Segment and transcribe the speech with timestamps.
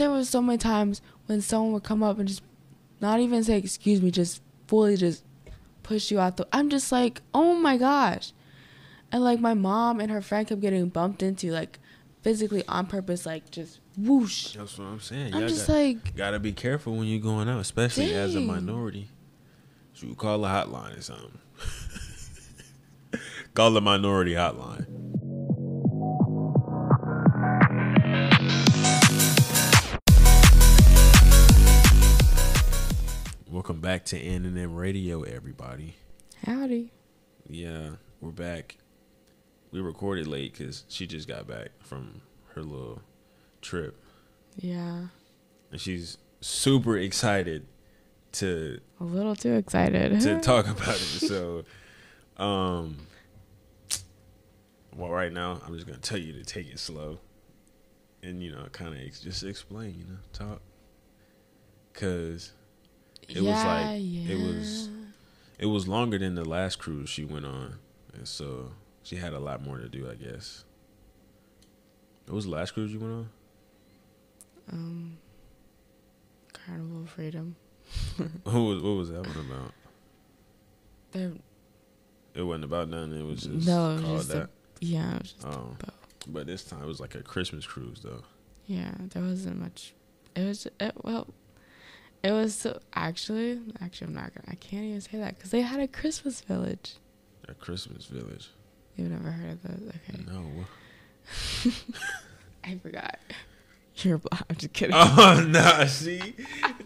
[0.00, 2.42] there was so many times when someone would come up and just
[3.00, 5.22] not even say excuse me, just fully just
[5.82, 6.48] push you out the.
[6.52, 8.32] I'm just like, oh my gosh,
[9.12, 11.78] and like my mom and her friend kept getting bumped into like
[12.22, 14.54] physically on purpose, like just whoosh.
[14.54, 15.34] That's what I'm saying.
[15.34, 18.40] I'm Y'all just got, like, gotta be careful when you're going out, especially as a
[18.40, 19.08] minority.
[19.92, 21.38] So you call a hotline or something.
[23.54, 24.99] call the minority hotline.
[33.90, 35.96] Back to N&M Radio, everybody.
[36.46, 36.92] howdy.
[37.48, 38.76] Yeah, we're back.
[39.72, 42.20] We recorded late because she just got back from
[42.54, 43.02] her little
[43.60, 44.00] trip.
[44.54, 45.06] Yeah,
[45.72, 47.66] and she's super excited
[48.34, 50.20] to a little too excited.
[50.20, 51.26] to talk about it.
[51.26, 51.64] So,
[52.36, 52.96] um,
[54.94, 57.18] well, right now I'm just gonna tell you to take it slow,
[58.22, 60.62] and you know, kind of ex- just explain, you know, talk,
[61.92, 62.52] cause
[63.36, 64.88] it was like- it was-
[65.58, 67.78] it was longer than the last cruise she went on,
[68.14, 68.72] and so
[69.02, 70.64] she had a lot more to do, I guess.
[72.26, 73.30] What was the last cruise you went on?
[74.72, 75.18] um
[76.52, 77.56] Carnival Freedom.
[78.44, 79.72] What was what was that one about?
[81.12, 81.32] There,
[82.34, 83.18] It wasn't about nothing.
[83.18, 84.50] It was just No, it was just a- that.
[84.80, 85.76] yeah, it was just, Oh,
[86.28, 88.22] but this time it was like a Christmas cruise though.
[88.66, 88.94] yeah.
[89.08, 89.94] There wasn't much.
[90.36, 91.26] It was it, well.
[92.22, 93.60] It was so actually.
[93.80, 94.48] Actually, I'm not gonna.
[94.50, 96.94] I can't even say that because they had a Christmas village.
[97.48, 98.50] A Christmas village.
[98.96, 99.88] You've never heard of those?
[100.08, 100.44] Okay, No.
[102.64, 103.18] I forgot.
[103.96, 104.44] You're black.
[104.48, 104.94] I'm just kidding.
[104.94, 105.84] Oh no!
[105.86, 106.34] See,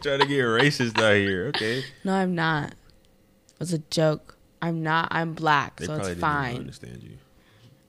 [0.03, 1.49] trying to get racist out here.
[1.49, 1.85] Okay.
[2.05, 2.71] No, I'm not.
[2.71, 4.37] It was a joke.
[4.63, 5.09] I'm not.
[5.11, 6.57] I'm black, They so it's fine.
[6.57, 7.19] understand you.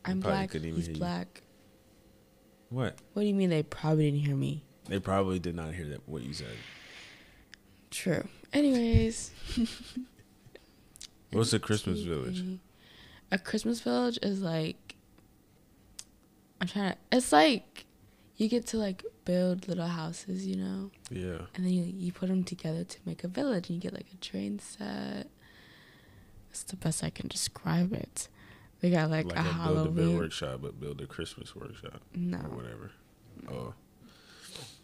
[0.03, 0.51] I'm black.
[0.51, 0.99] He's hear you.
[0.99, 1.41] black.
[2.69, 2.95] What?
[3.13, 4.63] What do you mean they probably didn't hear me?
[4.87, 6.47] They probably did not hear that what you said.
[7.95, 8.27] True.
[8.51, 9.31] Anyways.
[11.31, 12.43] What's a Christmas village?
[13.31, 14.95] A Christmas village is like
[16.59, 17.85] I'm trying to it's like
[18.35, 21.45] you get to like build little houses, you know, Yeah.
[21.55, 24.07] and then you you put them together to make a village, and you get like
[24.13, 25.27] a train set.
[26.49, 28.27] That's the best I can describe it.
[28.81, 30.17] They got like, Like, a a, build a Halloween.
[30.17, 32.91] workshop, but build a Christmas workshop No, or whatever.
[33.49, 33.73] Oh,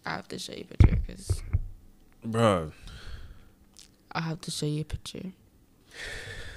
[0.05, 1.41] I have to show you a picture because
[2.23, 2.71] bro.
[4.13, 5.31] I'll have to show you a picture.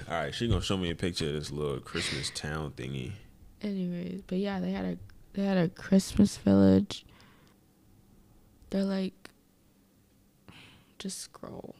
[0.07, 3.13] All right, she gonna show me a picture of this little Christmas town thingy.
[3.61, 4.97] Anyways, but yeah, they had a
[5.33, 7.05] they had a Christmas village.
[8.69, 9.29] They're like
[10.99, 11.75] just scroll.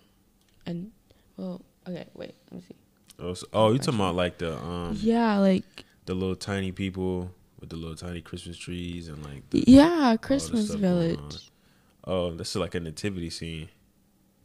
[0.65, 0.91] And
[1.37, 2.75] well, okay, wait, let me see.
[3.19, 7.31] Oh, so, oh, you talking about like the um yeah, like the little tiny people
[7.59, 11.29] with the little tiny Christmas trees and like the, yeah, Christmas stuff going on.
[11.29, 11.51] village.
[12.05, 13.69] oh, this is like a nativity scene.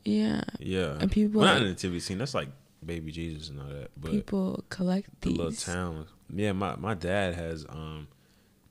[0.04, 0.42] Yeah.
[0.58, 2.18] Yeah, And people well, not like, nativity scene.
[2.18, 2.48] That's like
[2.84, 3.90] baby Jesus and all that.
[3.96, 5.38] But people collect the these.
[5.38, 6.06] little town.
[6.34, 8.08] Yeah, my my dad has um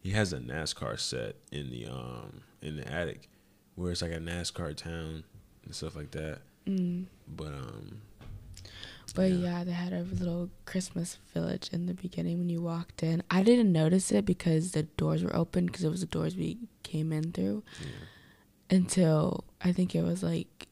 [0.02, 3.30] he has a NASCAR set in the um in the attic
[3.76, 5.24] where it's like a NASCAR town
[5.66, 6.40] and stuff like that.
[6.66, 7.06] Mm.
[7.28, 8.02] But um
[9.16, 9.38] But Yeah.
[9.38, 9.64] yeah.
[9.66, 13.22] they had a little Christmas village in the beginning when you walked in.
[13.30, 16.58] I didn't notice it because the doors were open because it was the doors we
[16.84, 17.64] came in through.
[17.82, 17.88] yeah.
[18.78, 20.68] until I think it was like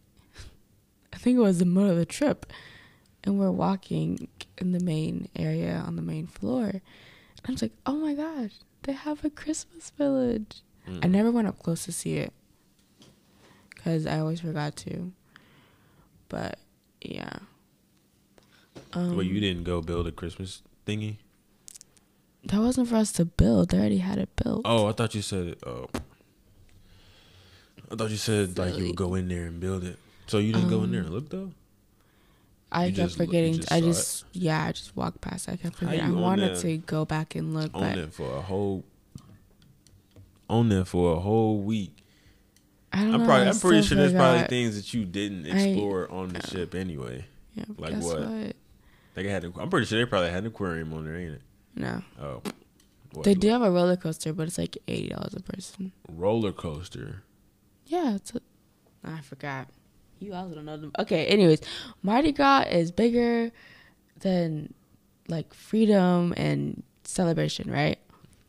[1.28, 2.46] think it was the middle of the trip
[3.26, 4.30] and we're walking
[4.60, 6.68] in the main area on the main floor.
[6.68, 6.82] And
[7.46, 8.52] I was like, "Oh my gosh,
[8.84, 11.04] they have a Christmas village." Mm.
[11.04, 12.32] I never went up close to see it
[13.76, 15.12] cuz I always forgot to.
[16.30, 16.60] But
[17.02, 17.40] yeah.
[18.94, 21.18] Um, well, you didn't go build a Christmas thingy.
[22.46, 23.72] That wasn't for us to build.
[23.72, 24.62] They already had it built.
[24.64, 25.58] Oh, I thought you said.
[25.66, 25.90] Oh,
[27.92, 30.00] I thought you said like you would go in there and build it.
[30.28, 31.52] So you didn't go in there and Um, look though.
[32.72, 33.56] I you kept just forgetting.
[33.56, 33.90] just I saw it?
[33.94, 35.48] just yeah, I just walked past.
[35.50, 36.02] I kept forgetting.
[36.02, 38.84] I wanted that- to go back and look, On but it for a whole.
[40.50, 42.04] On there for a whole week.
[42.94, 43.26] I don't I'm know.
[43.26, 43.48] probably.
[43.48, 46.46] I I'm pretty sure there's probably things that you didn't I- explore on the yeah.
[46.50, 47.26] ship anyway.
[47.54, 48.20] Yeah, like guess what?
[48.22, 48.56] what?
[49.16, 49.44] They had.
[49.46, 51.42] a- I'm pretty sure they probably had an aquarium on there, ain't it?
[51.76, 52.42] No, Oh,
[53.14, 55.92] what, they do have a roller coaster, but it's like eighty dollars a person.
[56.10, 57.24] roller coaster.
[57.86, 58.34] Yeah, it's.
[58.36, 58.42] A,
[59.04, 59.68] I forgot.
[60.20, 60.92] You also don't know them.
[60.98, 61.62] Okay, anyways,
[62.02, 63.52] Mardi Gras is bigger
[64.20, 64.74] than
[65.28, 68.00] like freedom and celebration, right?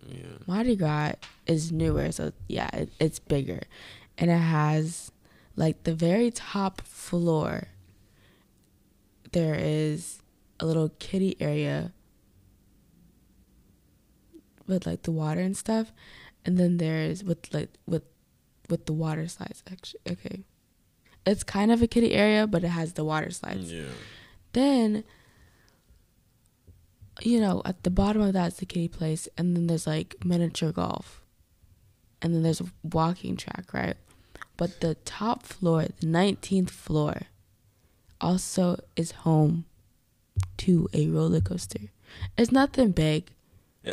[0.06, 0.38] Yeah.
[0.46, 1.12] Mardi Gras
[1.46, 3.60] is newer, so yeah, it, it's bigger,
[4.16, 5.12] and it has
[5.56, 7.68] like the very top floor.
[9.32, 10.22] There is
[10.60, 11.92] a little kiddie area
[14.66, 15.92] with like the water and stuff,
[16.44, 18.04] and then there's with like with
[18.70, 19.62] with the water slides.
[19.70, 20.44] Actually, okay,
[21.28, 23.72] it's kind of a kiddie area, but it has the water slides.
[23.72, 23.84] Yeah.
[24.52, 25.04] Then,
[27.20, 30.72] you know, at the bottom of that's the kiddie place, and then there's like miniature
[30.72, 31.22] golf,
[32.22, 33.96] and then there's a walking track, right?
[34.56, 37.22] But the top floor, the 19th floor,
[38.20, 39.66] also is home
[40.56, 41.90] to a roller coaster.
[42.36, 43.30] It's nothing big.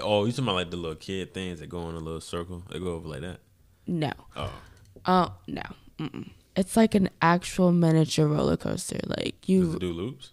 [0.01, 2.63] Oh, you talking about like the little kid things that go in a little circle?
[2.71, 3.39] They go over like that?
[3.85, 4.11] No.
[4.35, 4.53] Oh.
[5.05, 5.61] Oh no.
[5.99, 6.29] Mm-mm.
[6.55, 8.99] It's like an actual miniature roller coaster.
[9.05, 9.65] Like you.
[9.65, 10.31] Does it do loops?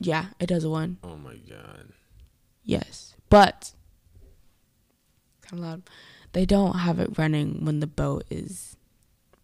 [0.00, 0.98] Yeah, it does one.
[1.02, 1.92] Oh my god.
[2.64, 3.72] Yes, but
[5.42, 5.82] kind of loud.
[6.32, 8.76] They don't have it running when the boat is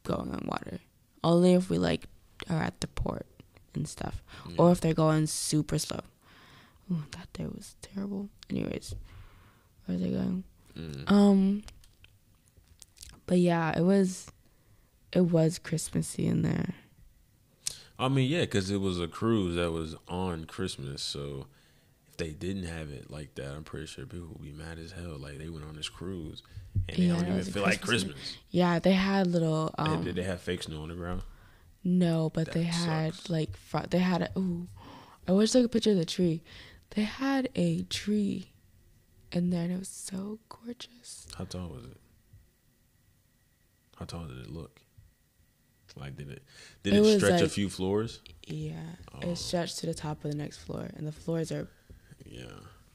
[0.02, 0.78] going on water.
[1.22, 2.06] Only if we like
[2.50, 3.26] are at the port
[3.74, 4.56] and stuff, Yeah.
[4.58, 6.00] or if they're going super slow.
[6.92, 8.28] Ooh, that day was terrible.
[8.50, 8.94] Anyways,
[9.86, 10.44] where are they going?
[10.76, 11.10] Mm.
[11.10, 11.62] Um,
[13.26, 14.26] but yeah, it was,
[15.14, 16.74] it was Christmassy in there.
[17.98, 21.02] I mean, yeah, because it was a cruise that was on Christmas.
[21.02, 21.46] So
[22.08, 24.92] if they didn't have it like that, I'm pretty sure people would be mad as
[24.92, 25.16] hell.
[25.18, 26.42] Like they went on this cruise
[26.88, 28.36] and they Yeah, don't even feel like Christmas Christmas.
[28.50, 29.72] Yeah, they had little.
[29.78, 31.22] Um, did they have fake snow on the ground?
[31.84, 33.30] No, but they had sucks.
[33.30, 34.68] like fr- they had a ooh.
[35.28, 36.42] I wish I could picture the tree.
[36.90, 38.52] They had a tree
[39.32, 41.26] in there and it was so gorgeous.
[41.36, 41.96] How tall was it?
[43.96, 44.80] How tall did it look?
[45.96, 46.42] Like did it
[46.82, 48.20] did It it, stretch a few floors?
[48.46, 48.74] Yeah.
[49.14, 49.30] Oh.
[49.30, 51.68] It stretched to the top of the next floor and the floors are
[52.26, 52.44] Yeah,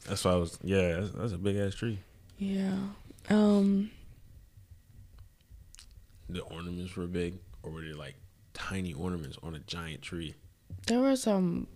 [0.08, 0.58] that's why I was.
[0.64, 2.00] Yeah, that's, that's a big ass tree.
[2.38, 2.78] yeah.
[3.30, 3.92] Um
[6.30, 8.16] The ornaments were big, or were they like
[8.54, 10.36] tiny ornaments on a giant tree?
[10.88, 11.68] there were some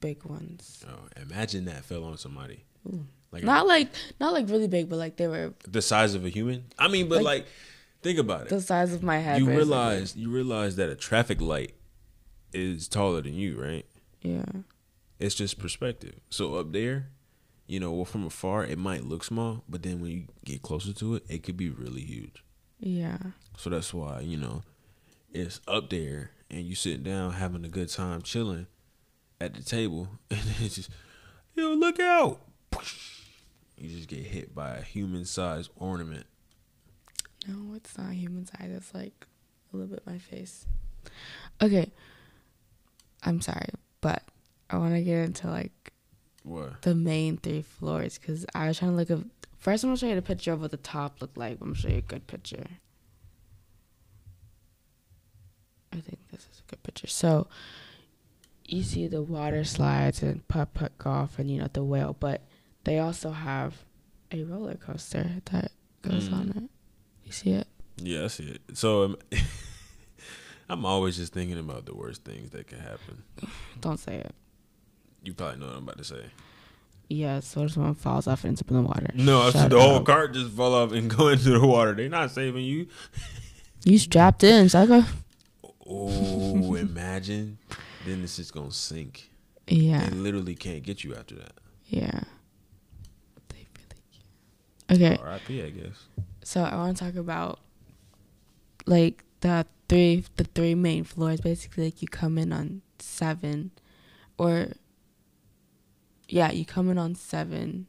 [0.00, 0.84] big ones.
[0.88, 2.64] Oh, imagine that fell on somebody.
[2.86, 3.06] Ooh.
[3.32, 3.88] Like Not like
[4.20, 6.64] not like really big, but like they were the size of a human.
[6.78, 7.46] I mean, but Like- like,
[8.02, 8.48] think about it.
[8.48, 9.38] the size of my head.
[9.38, 9.64] you basically.
[9.64, 11.74] realize you realize that a traffic light
[12.52, 13.86] is taller than you, right?
[14.22, 14.44] Yeah.
[15.18, 16.20] It's just perspective.
[16.30, 17.08] So up there,
[17.66, 20.92] you know, well, from afar it might look small, but then when you get closer
[20.92, 22.42] to it, it could be really huge.
[22.78, 23.18] Yeah.
[23.56, 24.62] So that's why you know
[25.32, 28.66] it's up there, and you sitting down having a good time, chilling
[29.40, 30.90] at the table, and it's just
[31.54, 32.40] yo look out.
[33.78, 36.26] You just get hit by a human-sized ornament.
[37.46, 38.70] No, it's not human size.
[38.70, 39.26] It's like
[39.72, 40.66] a little bit my face.
[41.62, 41.90] Okay.
[43.22, 43.68] I'm sorry,
[44.00, 44.22] but
[44.70, 45.92] I want to get into like
[46.42, 46.82] What?
[46.82, 49.18] the main three floors because I was trying to look at.
[49.58, 51.52] First, I'm gonna show you the picture of what the top looked like.
[51.60, 52.64] I'm gonna show you a good picture.
[55.92, 57.06] I think this is a good picture.
[57.06, 57.48] So
[58.64, 62.42] you see the water slides and putt putt golf and you know the whale, but
[62.84, 63.84] they also have
[64.32, 65.72] a roller coaster that
[66.02, 66.32] goes Mm.
[66.34, 66.70] on it.
[67.26, 67.66] You see it?
[67.98, 68.60] Yeah, I see it.
[68.74, 69.16] So um,
[70.68, 73.22] I'm always just thinking about the worst things that can happen.
[73.80, 74.34] Don't say it.
[75.22, 76.24] You probably know what I'm about to say.
[77.08, 79.10] Yeah, so if someone falls off and ends up in the water.
[79.14, 81.94] No, I Shut said the whole cart just fall off and go into the water.
[81.94, 82.88] They're not saving you.
[83.84, 85.06] You strapped in, sucker.
[85.88, 87.58] Oh, imagine.
[88.04, 89.30] Then this is gonna sink.
[89.68, 91.52] Yeah, They literally can't get you after that.
[91.86, 92.20] yeah.
[93.48, 94.02] They really
[94.88, 95.16] can't.
[95.16, 95.62] Okay, R.I.P.
[95.62, 96.04] I guess.
[96.46, 97.58] So I want to talk about
[98.86, 101.40] like the three the three main floors.
[101.40, 103.72] Basically, like you come in on seven,
[104.38, 104.68] or
[106.28, 107.88] yeah, you come in on seven,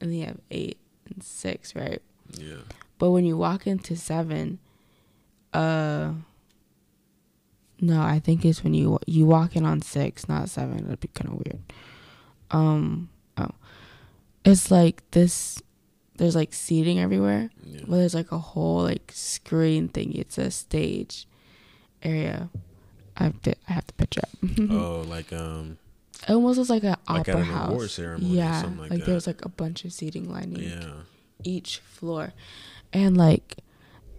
[0.00, 0.78] and then you have eight
[1.12, 2.00] and six, right?
[2.38, 2.64] Yeah.
[2.98, 4.60] But when you walk into seven,
[5.52, 6.12] uh,
[7.82, 10.84] no, I think it's when you you walk in on six, not seven.
[10.84, 11.60] That'd be kind of weird.
[12.50, 13.50] Um, oh,
[14.42, 15.60] it's like this.
[16.16, 17.50] There's like seating everywhere.
[17.64, 17.80] Yeah.
[17.86, 20.14] Well, there's like a whole like screen thing.
[20.14, 21.26] It's a stage
[22.02, 22.48] area.
[23.16, 24.70] I have to, I have to picture it.
[24.70, 25.78] oh, like um,
[26.28, 27.92] It almost looks like an Like opera an award house.
[27.92, 30.92] ceremony or yeah, something like like there was like a bunch of seating lining yeah.
[31.42, 32.32] each floor.
[32.92, 33.58] And like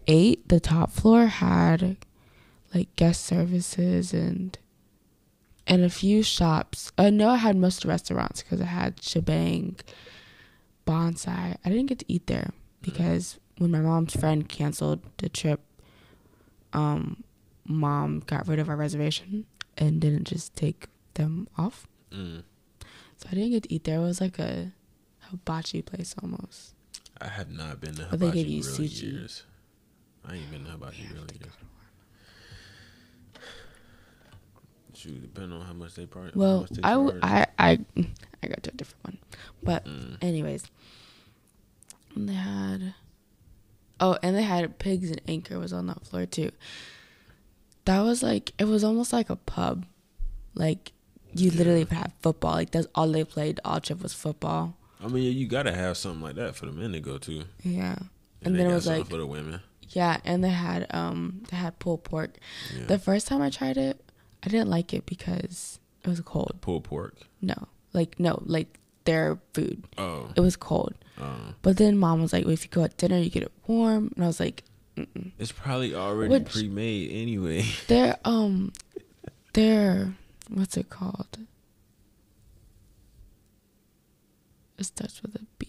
[0.08, 1.98] eight, the top floor had
[2.74, 4.58] like guest services and
[5.68, 6.92] and a few shops.
[6.98, 9.80] I know I had most restaurants because I had Chibang,
[10.86, 11.58] Bonsai.
[11.64, 12.52] I didn't get to eat there
[12.82, 15.62] because when my mom's friend canceled the trip,
[16.74, 17.24] um,
[17.66, 19.46] mom got rid of our reservation
[19.78, 21.88] and didn't just take them off.
[22.12, 22.44] Mm.
[23.18, 24.00] So I didn't get to eat there.
[24.00, 24.72] It was like a
[25.20, 26.74] hibachi place almost.
[27.20, 29.14] I have not been to But they Hibachi you in sushi.
[29.14, 29.44] years.
[30.28, 31.54] I ain't been to Hibachi in years.
[35.06, 36.36] Shoot, depending on how much they part.
[36.36, 37.24] Well, they I, w- charge.
[37.24, 37.80] I, I,
[38.44, 39.18] I got to a different one.
[39.64, 40.18] But, Mm.
[40.22, 40.66] anyways,
[42.16, 42.94] they had,
[44.00, 46.52] Oh, and they had pigs and anchor was on that floor too.
[47.86, 49.86] That was like it was almost like a pub.
[50.54, 50.92] Like
[51.34, 52.54] you literally had football.
[52.54, 53.60] Like that's all they played.
[53.64, 54.76] All trip was football.
[55.04, 57.44] I mean, you gotta have something like that for the men to go to.
[57.64, 58.08] Yeah, and,
[58.42, 59.62] and then it was like for the women.
[59.90, 62.32] Yeah, and they had um they had pulled pork.
[62.76, 62.86] Yeah.
[62.88, 64.04] The first time I tried it,
[64.46, 66.58] I didn't like it because it was cold.
[66.62, 67.16] Pulled pork.
[67.42, 67.56] No,
[67.94, 69.84] like no, like their food.
[69.98, 70.30] Oh.
[70.36, 70.94] It was cold.
[71.20, 71.54] Oh.
[71.62, 74.12] But then mom was like, well, if you go at dinner, you get it warm,
[74.16, 74.64] and I was like,
[74.98, 75.32] Mm-mm.
[75.40, 77.66] it's probably already Which, pre-made anyway.
[77.88, 78.72] They're um,
[79.54, 80.14] they're
[80.50, 81.40] what's it called?
[84.78, 85.68] It starts with a B.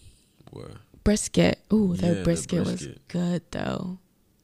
[0.51, 0.71] What?
[1.03, 1.59] Brisket.
[1.71, 3.97] Ooh, yeah, their brisket, brisket, was good though.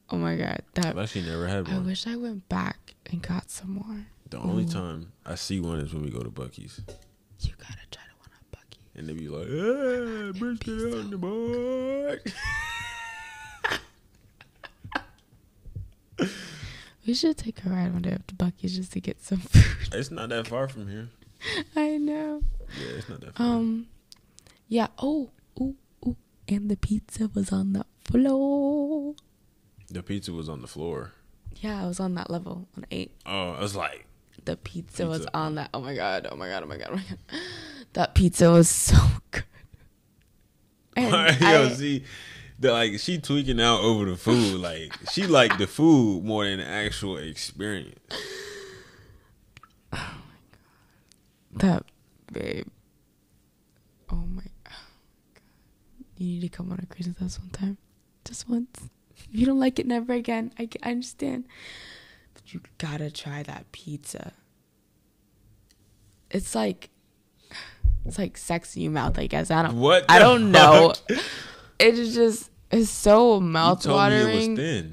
[0.10, 1.76] Oh my god, that I've actually never had one.
[1.76, 4.06] I wish I went back and got some more.
[4.34, 4.50] The Ooh.
[4.50, 6.82] only time I see one is when we go to Buc-ee's.
[7.42, 8.90] You gotta try the one at Buc-ee's.
[8.96, 12.34] And they be like, "Hey, brisket on the board."
[17.06, 19.94] we should take a ride one day up to Buc-ee's just to get some food.
[19.94, 21.10] It's not that far from here.
[21.76, 22.42] I know.
[22.82, 23.46] Yeah, it's not that far.
[23.46, 23.86] Um,
[24.68, 24.88] yeah.
[24.98, 25.30] Oh,
[25.62, 25.76] ooh,
[26.08, 26.16] ooh,
[26.48, 29.14] and the pizza was on the floor.
[29.92, 31.12] The pizza was on the floor.
[31.58, 33.12] Yeah, I was on that level on eight.
[33.28, 34.08] Oh, I was like,
[34.46, 35.70] the pizza, pizza, was on that.
[35.74, 36.28] Oh my god!
[36.30, 36.64] Oh my god!
[36.64, 36.90] Oh my god!
[36.92, 37.20] Oh my god!
[37.94, 38.98] That pizza was so
[39.32, 39.44] good.
[40.96, 42.04] And Yo, I, see,
[42.60, 44.60] the, like she tweaking out over the food.
[44.60, 48.00] Like she liked the food more than the actual experience.
[49.92, 50.16] Oh
[51.52, 51.60] my god!
[51.60, 51.86] That
[52.32, 52.68] babe.
[54.12, 54.74] Oh my god!
[56.18, 57.78] You need to come on a cruise with us one time,
[58.26, 58.90] just once.
[59.16, 60.52] If you don't like it, never again.
[60.60, 61.46] I, I understand.
[62.48, 64.34] You gotta try that pizza.
[66.30, 66.90] It's like
[68.06, 69.52] it's like sex in your mouth, I guess.
[69.52, 70.94] I don't what I don't know.
[71.80, 74.58] It is just it's so mouth watering.
[74.58, 74.86] It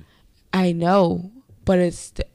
[0.52, 1.30] I know,
[1.64, 2.28] but it's th-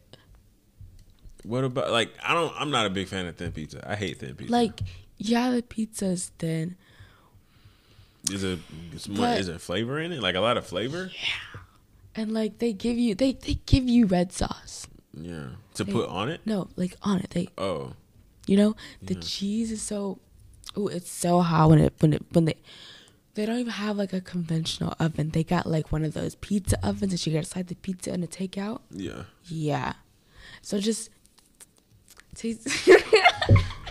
[1.43, 3.89] What about like I don't I'm not a big fan of thin pizza.
[3.89, 4.51] I hate thin pizza.
[4.51, 4.81] Like
[5.17, 6.75] yeah, the pizza is thin.
[8.31, 8.59] Is it
[9.07, 10.21] more, is it flavor in it?
[10.21, 11.11] Like a lot of flavor?
[11.13, 11.61] Yeah
[12.15, 14.87] and like they give you they they give you red sauce.
[15.19, 16.41] Yeah, to they, put on it.
[16.45, 17.29] No, like on it.
[17.31, 17.93] They oh,
[18.47, 19.21] you know the yeah.
[19.23, 20.19] cheese is so
[20.75, 22.55] oh it's so hot when it when it when they
[23.35, 25.29] they don't even have like a conventional oven.
[25.29, 28.13] They got like one of those pizza ovens that you got to slide the pizza
[28.13, 28.81] in a takeout.
[28.91, 29.23] Yeah.
[29.45, 29.93] Yeah.
[30.61, 31.09] So just
[32.33, 32.67] taste.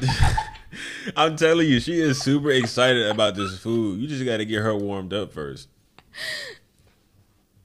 [1.16, 4.00] I'm telling you, she is super excited about this food.
[4.00, 5.69] You just got to get her warmed up first.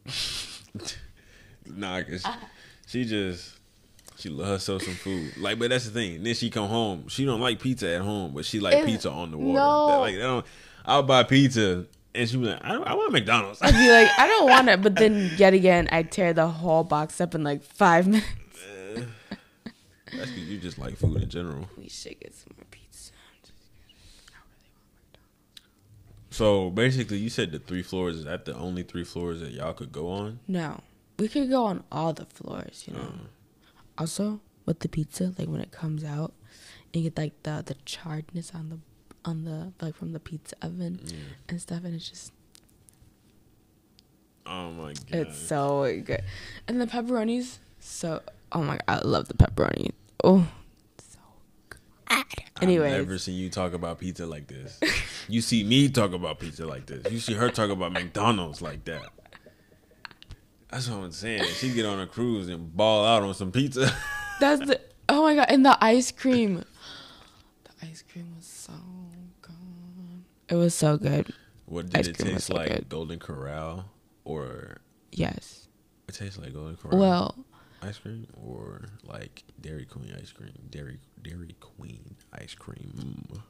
[1.66, 2.26] nah, cause
[2.90, 3.56] she just
[4.18, 5.38] she love herself some food.
[5.38, 6.24] Like, but that's the thing.
[6.24, 7.08] Then she come home.
[7.08, 9.60] She don't like pizza at home, but she like it's, pizza on the water.
[9.60, 9.88] No.
[9.88, 10.46] That, like, don't.
[10.86, 13.62] I'll buy pizza, and she be like, I, I want McDonald's.
[13.62, 14.82] I'd be like, I don't want it.
[14.82, 18.28] But then yet again, I tear the whole box up in like five minutes.
[18.98, 19.02] uh,
[20.18, 21.70] that's because you just like food in general.
[21.78, 23.12] We should get some more pizza.
[26.32, 28.16] So basically, you said the three floors.
[28.16, 30.40] Is that the only three floors that y'all could go on?
[30.48, 30.82] No
[31.20, 33.02] we could go on all the floors, you know.
[33.02, 33.28] Mm.
[33.98, 36.34] Also, with the pizza, like when it comes out,
[36.94, 38.80] you get like the the charredness on the
[39.30, 41.16] on the like from the pizza oven yeah.
[41.50, 42.32] and stuff, and it's just.
[44.46, 45.06] Oh my god!
[45.12, 46.24] It's so good,
[46.68, 47.60] and the pepperonis.
[47.80, 48.22] So,
[48.52, 49.92] oh my god, I love the pepperoni.
[50.24, 50.48] Oh,
[50.98, 51.20] so
[51.70, 51.80] good.
[52.62, 54.80] Anyway, I've never seen you talk about pizza like this.
[55.28, 57.12] you see me talk about pizza like this.
[57.12, 59.04] You see her talk about McDonald's like that.
[60.72, 61.44] That's what I'm saying.
[61.56, 63.92] She get on a cruise and ball out on some pizza.
[64.40, 66.64] That's the oh my god, and the ice cream.
[67.64, 68.74] The ice cream was so
[69.42, 69.54] good.
[70.48, 71.34] It was so good.
[71.66, 72.70] What did ice it taste so like?
[72.70, 72.90] Good.
[72.90, 73.86] Golden Corral
[74.26, 75.68] or yes?
[76.08, 77.00] It tastes like Golden Corral.
[77.00, 77.46] Well,
[77.82, 80.54] ice cream or like Dairy Queen ice cream.
[80.70, 83.28] Dairy Dairy Queen ice cream.
[83.32, 83.42] Mm.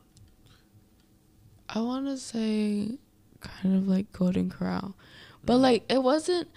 [1.67, 2.97] I want to say
[3.41, 4.95] kind of like Golden Corral,
[5.43, 5.61] but mm.
[5.61, 6.47] like it wasn't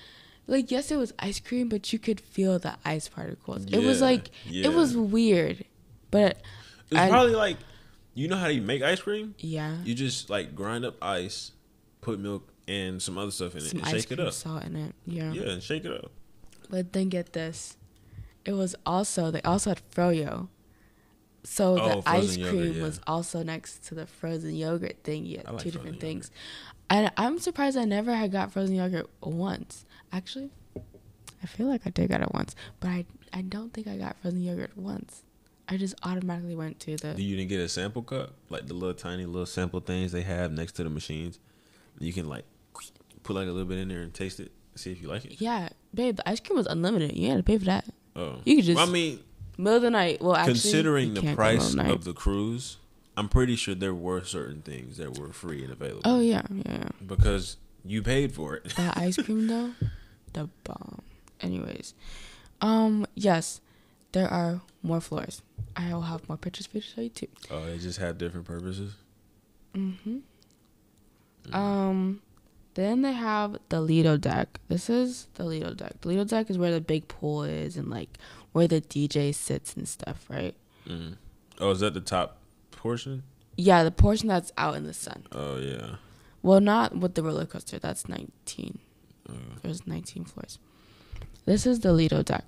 [0.47, 3.85] like yes it was ice cream but you could feel the ice particles yeah, it
[3.85, 4.67] was like yeah.
[4.67, 5.65] it was weird
[6.11, 6.39] but
[6.91, 7.57] it's I, probably like
[8.15, 11.53] you know how you make ice cream yeah you just like grind up ice
[12.01, 14.77] put milk and some other stuff in some it and shake it up salt in
[14.77, 16.11] it yeah yeah and shake it up
[16.69, 17.77] but then get this
[18.45, 20.49] it was also they also had froyo
[21.45, 22.83] so oh, the ice cream yogurt, yeah.
[22.83, 25.27] was also next to the frozen yogurt thing.
[25.27, 26.31] Yeah, like two different things.
[26.89, 29.85] And I'm surprised I never had got frozen yogurt once.
[30.13, 30.51] Actually,
[31.43, 34.17] I feel like I did get it once, but I I don't think I got
[34.21, 35.23] frozen yogurt once.
[35.69, 37.21] I just automatically went to the.
[37.21, 40.53] You didn't get a sample cup, like the little tiny little sample things they have
[40.53, 41.39] next to the machines.
[41.99, 42.45] You can like
[43.23, 44.53] put like a little bit in there and taste it.
[44.75, 45.41] See if you like it.
[45.41, 46.17] Yeah, babe.
[46.17, 47.17] The ice cream was unlimited.
[47.17, 47.87] You had to pay for that.
[48.17, 48.77] Oh, you could just.
[48.77, 49.21] Well, I mean,
[49.59, 50.21] middle of the night.
[50.21, 52.79] Well, actually, considering the price of the cruise,
[53.17, 56.03] I'm pretty sure there were certain things that were free and available.
[56.05, 56.85] Oh yeah, yeah.
[57.07, 58.75] Because you paid for it.
[58.77, 59.73] that ice cream though,
[60.33, 61.03] the bomb.
[61.41, 61.95] Anyways,
[62.61, 63.61] um, yes,
[64.13, 65.43] there are more floors.
[65.77, 67.29] I will have more pictures for you to show you too.
[67.51, 68.95] Oh, they just have different purposes.
[69.75, 70.19] Mm-hmm.
[71.49, 71.55] Mm.
[71.55, 72.23] Um,
[72.75, 74.61] then they have the Lido deck.
[74.69, 76.01] This is the Lido deck.
[76.01, 78.19] The Lido deck is where the big pool is and like
[78.53, 80.55] where the DJ sits and stuff, right?
[80.87, 81.17] Mm.
[81.59, 82.39] Oh, is that the top
[82.71, 83.23] portion?
[83.57, 85.27] Yeah, the portion that's out in the sun.
[85.33, 85.97] Oh yeah.
[86.43, 87.79] Well, not with the roller coaster.
[87.79, 88.79] That's nineteen.
[89.29, 90.59] Uh, There's nineteen floors.
[91.45, 92.45] This is the Lido deck.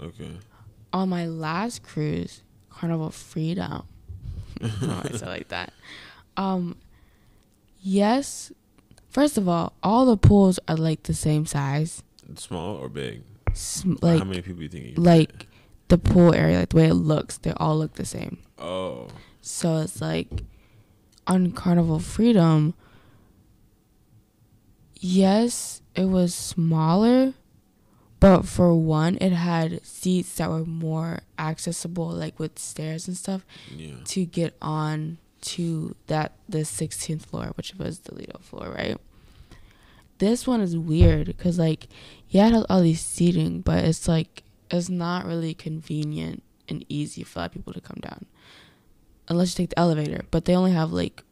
[0.00, 0.38] Okay.
[0.92, 3.82] On my last cruise, Carnival Freedom.
[4.62, 5.72] I said like that.
[6.36, 6.76] Um,
[7.80, 8.52] yes.
[9.08, 12.02] First of all, all the pools are like the same size.
[12.36, 13.22] Small or big?
[13.54, 14.96] Sm- like how many people you think?
[14.96, 15.46] You like
[15.88, 18.38] the pool area, like the way it looks, they all look the same.
[18.58, 19.08] Oh.
[19.40, 20.28] So it's like
[21.26, 22.74] on Carnival Freedom.
[25.00, 27.34] Yes, it was smaller,
[28.20, 33.46] but for one, it had seats that were more accessible, like with stairs and stuff,
[33.74, 33.94] yeah.
[34.06, 38.96] to get on to that the 16th floor, which was the Lido floor, right?
[40.18, 41.86] This one is weird because like
[42.28, 47.22] yeah, it has all these seating, but it's like it's not really convenient and easy
[47.22, 48.26] for a lot of people to come down,
[49.28, 50.24] unless you take the elevator.
[50.32, 51.22] But they only have like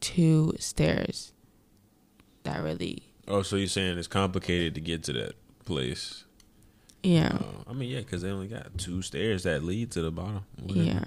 [0.00, 1.32] two stairs.
[2.44, 3.02] That really.
[3.26, 5.34] Oh, so you're saying it's complicated to get to that
[5.64, 6.24] place?
[7.02, 7.38] Yeah.
[7.40, 10.44] Uh, I mean, yeah, because they only got two stairs that lead to the bottom.
[10.62, 10.86] Whatever.
[10.86, 11.04] Yeah.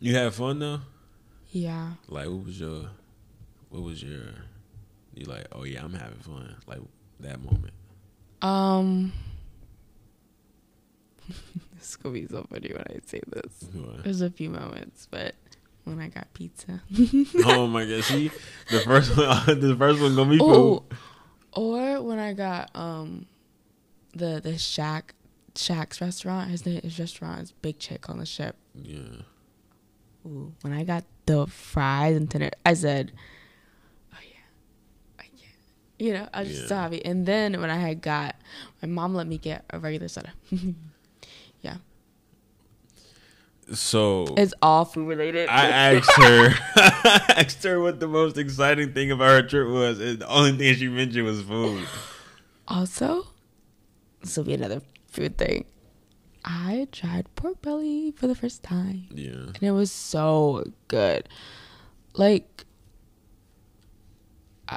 [0.00, 0.80] You had fun though.
[1.50, 1.92] Yeah.
[2.08, 2.90] Like, what was your,
[3.70, 4.22] what was your,
[5.14, 5.46] you like?
[5.52, 6.56] Oh yeah, I'm having fun.
[6.66, 6.80] Like
[7.20, 7.72] that moment.
[8.42, 9.12] Um.
[11.28, 13.52] this is gonna be so funny when I say this.
[13.74, 14.04] What?
[14.04, 15.34] There's a few moments, but
[15.84, 16.82] when I got pizza.
[17.44, 18.04] oh my god!
[18.04, 18.30] See,
[18.70, 19.26] the first one,
[19.60, 20.82] the first one gonna be food.
[21.52, 23.26] Or when I got um
[24.14, 25.10] the the Shaq
[25.54, 26.50] Shaq's restaurant.
[26.50, 28.56] His name his restaurant is Big Chick on the ship.
[28.74, 29.22] Yeah.
[30.26, 33.12] Ooh, when I got the fries and dinner, I said,
[34.12, 36.56] "Oh yeah, oh yeah." You know, I was yeah.
[36.56, 37.04] just so happy.
[37.04, 38.36] And then when I had got,
[38.82, 40.32] my mom let me get a regular soda.
[41.62, 41.76] yeah.
[43.72, 45.48] So it's all food related.
[45.48, 50.00] I asked her, I asked her what the most exciting thing about her trip was,
[50.00, 51.86] and the only thing she mentioned was food.
[52.66, 53.26] Also,
[54.20, 55.64] this will be another food thing.
[56.44, 59.06] I tried pork belly for the first time.
[59.10, 59.32] Yeah.
[59.32, 61.28] And it was so good.
[62.14, 62.64] Like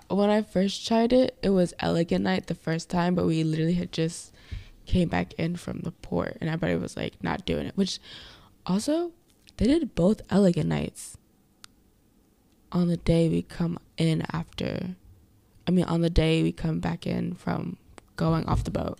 [0.09, 3.73] when I first tried it, it was elegant night the first time, but we literally
[3.73, 4.33] had just
[4.85, 7.77] came back in from the port and everybody was like not doing it.
[7.77, 7.99] Which
[8.65, 9.11] also
[9.57, 11.17] they did both elegant nights
[12.71, 14.95] on the day we come in after
[15.67, 17.77] I mean on the day we come back in from
[18.15, 18.99] going off the boat.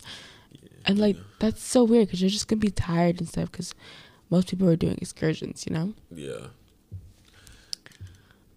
[0.86, 3.74] And like that's so weird because you're just gonna be tired and stuff because
[4.30, 5.94] most people are doing excursions, you know.
[6.12, 6.48] Yeah.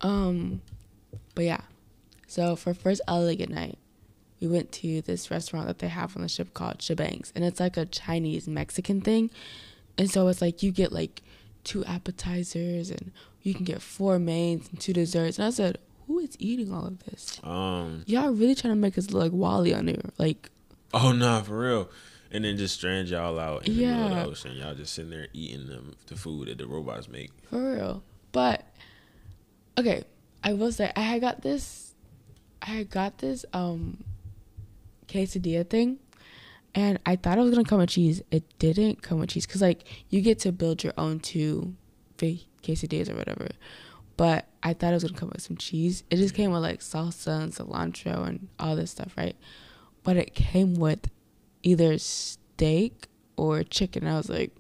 [0.01, 0.63] Um,
[1.35, 1.61] but yeah.
[2.27, 3.79] So for first elegant night,
[4.41, 7.61] we went to this restaurant that they have on the ship called Chibangs, and it's
[7.61, 9.31] like a Chinese Mexican thing,
[9.99, 11.23] and so it's like you get like
[11.65, 15.39] two appetizers and you can get four mains and two desserts.
[15.39, 17.41] And I said, who is eating all of this?
[17.43, 20.51] Um, y'all really trying to make us look like WALL-E on here, like.
[20.95, 21.91] Oh no, nah, for real
[22.31, 23.91] and then just strand y'all out in yeah.
[23.91, 24.57] the middle of the ocean.
[24.57, 27.31] Y'all just sitting there eating them, the food that the robots make.
[27.49, 28.03] For real.
[28.33, 28.67] But
[29.79, 30.05] okay,
[30.43, 31.95] I will say I had got this
[32.63, 34.05] I had got this um
[35.09, 35.99] quesadilla thing
[36.77, 38.23] and I thought it was gonna come with cheese.
[38.31, 41.75] It didn't come with cheese because like you get to build your own two
[42.19, 43.49] quesadillas or whatever.
[44.17, 46.05] But I thought it was gonna come with some cheese.
[46.11, 49.37] It just came with like salsa and cilantro and all this stuff, right?
[50.05, 51.11] But it came with
[51.63, 54.07] either steak or chicken.
[54.07, 54.55] I was like,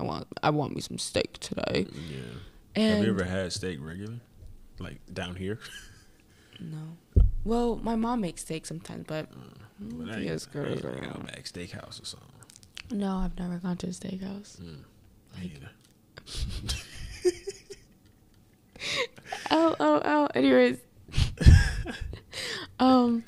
[0.00, 1.86] I want I want me some steak today.
[2.10, 2.18] Yeah.
[2.74, 4.16] And Have you ever had steak regular,
[4.78, 5.58] like down here?
[6.60, 6.96] No.
[7.44, 9.28] Well, my mom makes steak sometimes, but
[10.08, 10.94] I yes, girl, I girl.
[10.94, 12.28] Go back steakhouse or something.
[12.92, 14.60] No, I've never gone to a steakhouse.
[14.60, 14.84] Mm,
[15.34, 15.52] like,
[19.50, 20.28] oh, oh, oh.
[20.34, 20.78] Anyways,
[22.78, 23.24] um,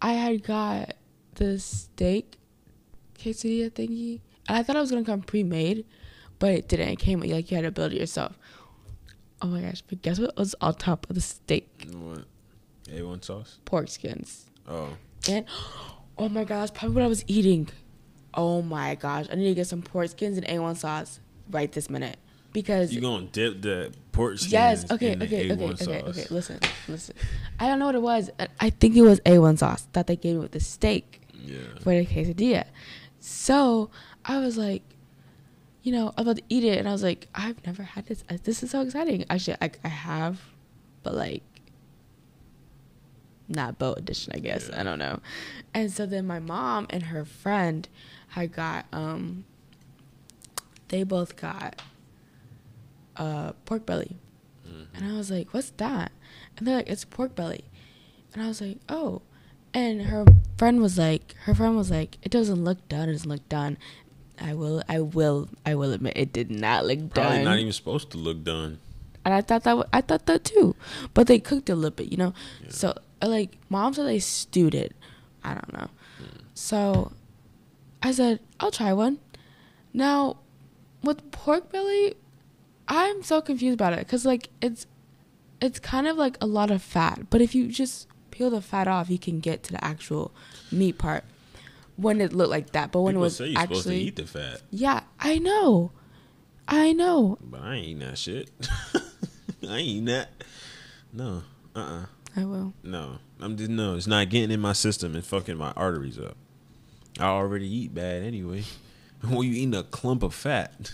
[0.00, 0.94] I had got
[1.34, 2.36] the steak
[3.18, 4.20] quesadilla thingy.
[4.48, 5.84] And I thought it was gonna come pre-made,
[6.38, 6.90] but it didn't.
[6.90, 8.38] It came like you had to build it yourself.
[9.42, 9.82] Oh my gosh!
[9.82, 11.88] But guess what was on top of the steak?
[11.92, 12.24] What?
[12.88, 13.58] A1 sauce.
[13.64, 14.46] Pork skins.
[14.68, 14.90] Oh.
[15.28, 15.46] And
[16.18, 17.68] oh my gosh, probably what I was eating.
[18.34, 21.20] Oh my gosh, I need to get some pork skins and A1 sauce
[21.50, 22.18] right this minute
[22.52, 24.52] because you're gonna dip the pork skins.
[24.52, 24.90] Yes.
[24.90, 25.14] Okay.
[25.16, 25.52] Okay.
[25.52, 25.72] Okay.
[25.72, 26.02] Okay.
[26.02, 26.26] Okay.
[26.30, 26.58] Listen.
[26.88, 27.14] Listen.
[27.58, 28.30] I don't know what it was.
[28.60, 31.20] I think it was A1 sauce that they gave me with the steak.
[31.34, 31.58] Yeah.
[31.80, 32.64] For the quesadilla.
[33.20, 33.90] So
[34.24, 34.82] I was like,
[35.82, 38.24] you know, I'm about to eat it, and I was like, I've never had this.
[38.44, 39.24] This is so exciting.
[39.28, 40.40] Actually, I, I have,
[41.02, 41.42] but like,
[43.48, 44.68] not boat edition, I guess.
[44.68, 44.80] Yeah.
[44.80, 45.20] I don't know.
[45.72, 47.88] And so then my mom and her friend
[48.28, 49.44] had got, um,
[50.88, 51.82] they both got
[53.16, 54.16] uh, pork belly.
[54.66, 54.96] Mm-hmm.
[54.96, 56.12] And I was like, what's that?
[56.56, 57.64] And they're like, it's pork belly.
[58.32, 59.22] And I was like, oh.
[59.72, 60.24] And her
[60.56, 63.08] friend was like, her friend was like, it doesn't look done.
[63.08, 63.76] It doesn't look done.
[64.40, 67.44] I will, I will, I will admit, it did not look Probably done.
[67.44, 68.78] not even supposed to look done.
[69.24, 70.74] And I thought that, I thought that too,
[71.14, 72.34] but they cooked a little bit, you know.
[72.62, 72.70] Yeah.
[72.70, 72.94] So
[73.26, 74.94] like, mom said they stewed it.
[75.42, 75.88] I don't know.
[76.22, 76.40] Mm.
[76.54, 77.12] So,
[78.02, 79.18] I said I'll try one.
[79.92, 80.38] Now,
[81.02, 82.14] with pork belly,
[82.88, 84.86] I'm so confused about it because like it's
[85.60, 88.88] it's kind of like a lot of fat, but if you just peel the fat
[88.88, 90.32] off, you can get to the actual
[90.70, 91.24] meat part
[91.96, 92.92] when it looked like that.
[92.92, 94.62] But when People it was say you're actually supposed to eat the fat.
[94.70, 95.92] Yeah, I know,
[96.68, 97.38] I know.
[97.40, 98.50] But I ain't eating that shit.
[99.66, 100.30] I ain't eating that.
[101.12, 101.42] No,
[101.74, 102.02] uh, uh-uh.
[102.02, 102.74] uh I will.
[102.82, 103.94] No, I'm just no.
[103.94, 106.36] It's not getting in my system and fucking my arteries up.
[107.18, 108.64] I already eat bad anyway.
[109.28, 110.92] when you eating a clump of fat.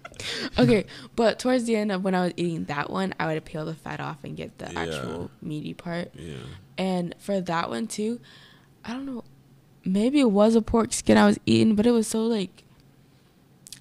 [0.58, 0.84] okay,
[1.16, 3.74] but towards the end of when I was eating that one, I would peel the
[3.74, 4.80] fat off and get the yeah.
[4.80, 6.10] actual meaty part.
[6.14, 6.34] Yeah.
[6.76, 8.20] And for that one too,
[8.84, 9.24] I don't know,
[9.84, 12.64] maybe it was a pork skin I was eating, but it was so like,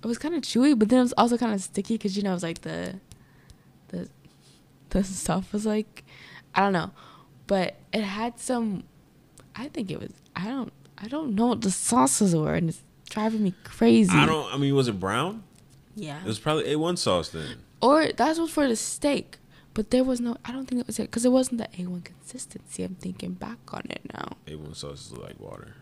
[0.04, 2.24] it was kind of chewy, but then it was also kind of sticky because you
[2.24, 3.00] know it was like the,
[3.90, 4.10] the,
[4.90, 6.04] the stuff was like,
[6.56, 6.92] I don't know,
[7.48, 8.84] but it had some.
[9.56, 10.12] I think it was.
[10.36, 10.72] I don't.
[10.98, 14.16] I don't know what the sauces were, and it's driving me crazy.
[14.16, 14.54] I don't.
[14.54, 15.44] I mean, was it brown?
[15.96, 16.20] Yeah.
[16.22, 17.58] It was probably A1 sauce then.
[17.82, 19.38] Or that was for the steak.
[19.74, 22.04] But there was no, I don't think it was it because it wasn't the A1
[22.04, 22.84] consistency.
[22.84, 24.38] I'm thinking back on it now.
[24.48, 25.76] A1 sauce is like water.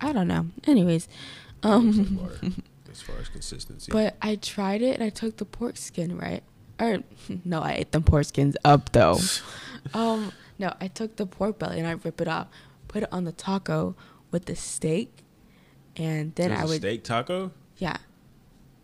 [0.00, 0.46] I don't know.
[0.66, 1.08] Anyways,
[1.62, 2.52] um, like
[2.90, 3.92] as far as consistency.
[3.92, 6.42] But I tried it and I took the pork skin right.
[6.80, 6.98] Or
[7.44, 9.18] no, I ate the pork skins up though.
[9.94, 12.48] um, no, I took the pork belly and I rip it off,
[12.88, 13.96] put it on the taco
[14.30, 15.24] with the steak,
[15.96, 17.52] and then I would steak taco.
[17.76, 17.96] Yeah,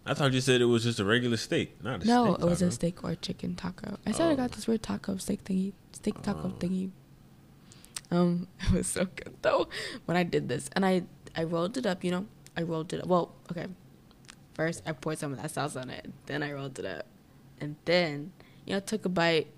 [0.07, 2.09] I thought you said it was just a regular steak, not a steak.
[2.09, 2.35] no.
[2.35, 3.99] it was a steak or chicken taco.
[4.07, 4.33] I said oh.
[4.33, 6.59] I got this weird taco steak thingy, steak taco oh.
[6.59, 6.91] thingy.
[8.11, 9.69] Um, it was so good though
[10.05, 11.05] when I did this, and I
[11.35, 12.05] I rolled it up.
[12.05, 12.27] You know,
[12.57, 13.07] I rolled it up.
[13.07, 13.67] Well, okay.
[14.53, 16.13] First, I poured some of that sauce on it.
[16.27, 17.07] Then I rolled it up,
[17.61, 18.33] and then
[18.65, 19.49] you know took a bite.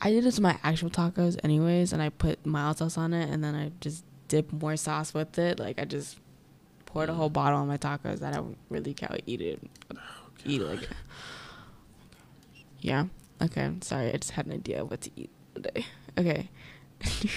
[0.00, 3.30] I did this with my actual tacos, anyways, and I put mild sauce on it,
[3.30, 5.58] and then I just dip more sauce with it.
[5.58, 6.18] Like I just
[6.86, 7.34] poured a whole mm.
[7.34, 8.18] bottle on my tacos.
[8.20, 9.60] That I don't really care eat it.
[9.94, 9.98] Oh,
[10.44, 10.88] eat it like
[12.80, 13.06] Yeah.
[13.40, 13.70] Okay.
[13.80, 14.08] Sorry.
[14.08, 15.86] I just had an idea of what to eat today.
[16.18, 16.48] Okay.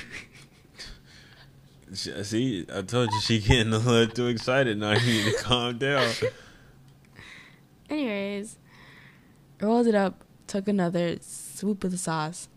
[1.94, 4.78] See, I told you she getting a little too excited.
[4.78, 6.12] Now you need to calm down.
[7.89, 8.58] Anyways,
[9.62, 12.50] rolled it up, took another swoop of the sauce.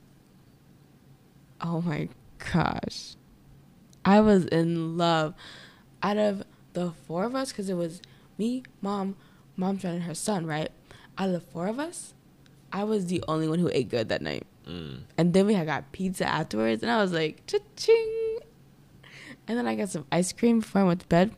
[1.60, 2.08] Oh my
[2.52, 3.16] gosh.
[4.04, 5.34] I was in love.
[6.02, 8.00] Out of the four of us, because it was
[8.38, 9.16] me, mom,
[9.56, 10.70] mom's friend, and her son, right?
[11.18, 12.14] Out of the four of us,
[12.72, 14.46] I was the only one who ate good that night.
[14.66, 15.00] Mm.
[15.16, 18.38] And then we had got pizza afterwards, and I was like, cha-ching.
[19.48, 21.32] And then I got some ice cream before I went to bed.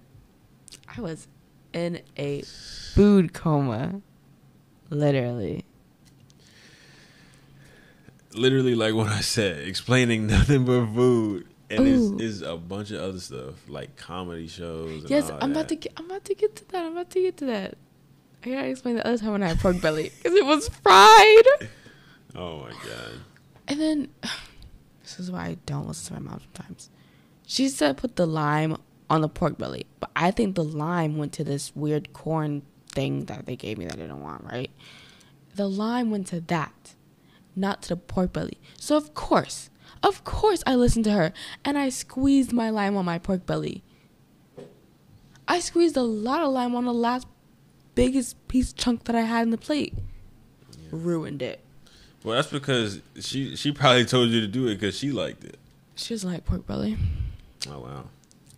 [0.95, 1.29] I was
[1.73, 4.03] in a food coma,
[4.91, 5.65] literally.
[8.33, 13.01] Literally, like what I said, explaining nothing but food and it's, it's, a bunch of
[13.01, 15.05] other stuff like comedy shows.
[15.09, 15.51] yes, I'm that.
[15.51, 15.93] about to get.
[15.97, 16.85] I'm about to get to that.
[16.85, 17.79] I'm about to get to that.
[18.45, 21.71] I gotta explain the other time when I had pork belly because it was fried.
[22.37, 23.15] Oh my god!
[23.67, 24.09] And then
[25.03, 26.91] this is why I don't listen to my mom sometimes.
[27.45, 28.77] She said put the lime
[29.11, 33.27] on the pork belly, but I think the lime went to this weird corn thing
[33.27, 34.45] that they gave me that I didn't want.
[34.45, 34.71] Right?
[35.55, 36.95] The lime went to that,
[37.57, 38.59] not to the pork belly.
[38.79, 39.71] So of course
[40.03, 41.33] of course, I listened to her
[41.65, 43.83] and I squeezed my lime on my pork belly.
[45.47, 47.27] I squeezed a lot of lime on the last
[47.95, 49.95] biggest piece chunk that I had in the plate.
[50.73, 50.89] Yeah.
[50.93, 51.61] Ruined it.
[52.23, 55.59] Well, that's because she she probably told you to do it because she liked it.
[55.97, 56.97] She was like pork belly.
[57.69, 58.05] Oh wow.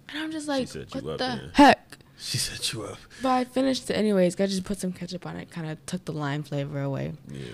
[0.09, 0.69] And I'm just like,
[1.01, 1.97] what the heck?
[2.23, 2.99] She set you up.
[3.21, 4.41] But I finished it anyways.
[4.41, 5.51] I just put some ketchup on it.
[5.51, 7.15] Kind of took the lime flavor away.
[7.29, 7.47] Yeah.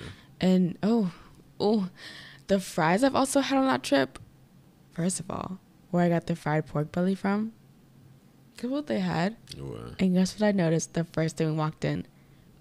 [0.43, 1.11] And oh,
[1.59, 1.89] oh,
[2.49, 4.19] The fries I've also had on that trip.
[4.93, 5.59] First of all,
[5.91, 7.53] where I got the fried pork belly from.
[8.59, 9.37] Guess what they had?
[9.57, 9.95] What?
[10.01, 12.05] And guess what I noticed the first thing we walked in?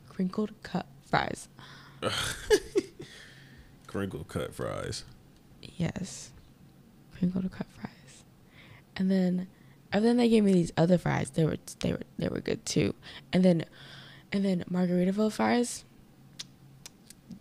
[0.07, 1.49] Crinkled cut fries.
[3.87, 5.03] Crinkled cut fries.
[5.75, 6.31] Yes.
[7.17, 8.23] Crinkled cut fries.
[8.95, 9.47] And then
[9.91, 11.29] and then they gave me these other fries.
[11.29, 12.93] They were they were they were good too.
[13.31, 13.65] And then
[14.31, 15.83] and then Margaritaville fries.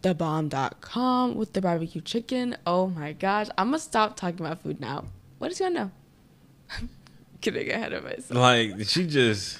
[0.02, 2.56] Thebomb.com with the barbecue chicken.
[2.66, 3.48] Oh my gosh.
[3.58, 5.06] I'm gonna stop talking about food now.
[5.38, 5.90] What is gonna know?
[6.78, 6.90] I'm
[7.40, 8.30] getting ahead of myself.
[8.30, 9.58] Like she just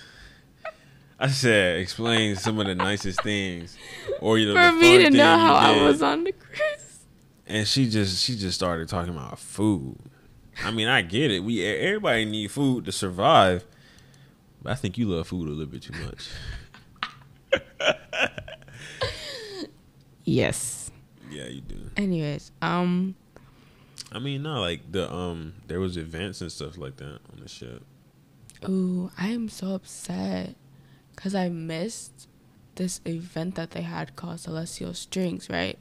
[1.18, 3.76] I said, explain some of the nicest things,
[4.20, 7.04] or you know, for me to know how I was on the cruise.
[7.46, 9.98] And she just she just started talking about food.
[10.64, 11.40] I mean, I get it.
[11.40, 13.64] We everybody need food to survive,
[14.62, 16.30] but I think you love food a little bit too much.
[20.24, 20.90] yes.
[21.30, 21.90] Yeah, you do.
[21.96, 23.14] Anyways, um,
[24.12, 27.48] I mean, no, like the um, there was events and stuff like that on the
[27.48, 27.82] ship.
[28.68, 30.54] Ooh, I am so upset
[31.14, 32.28] because I missed
[32.76, 35.78] this event that they had called Celestial Strings, right?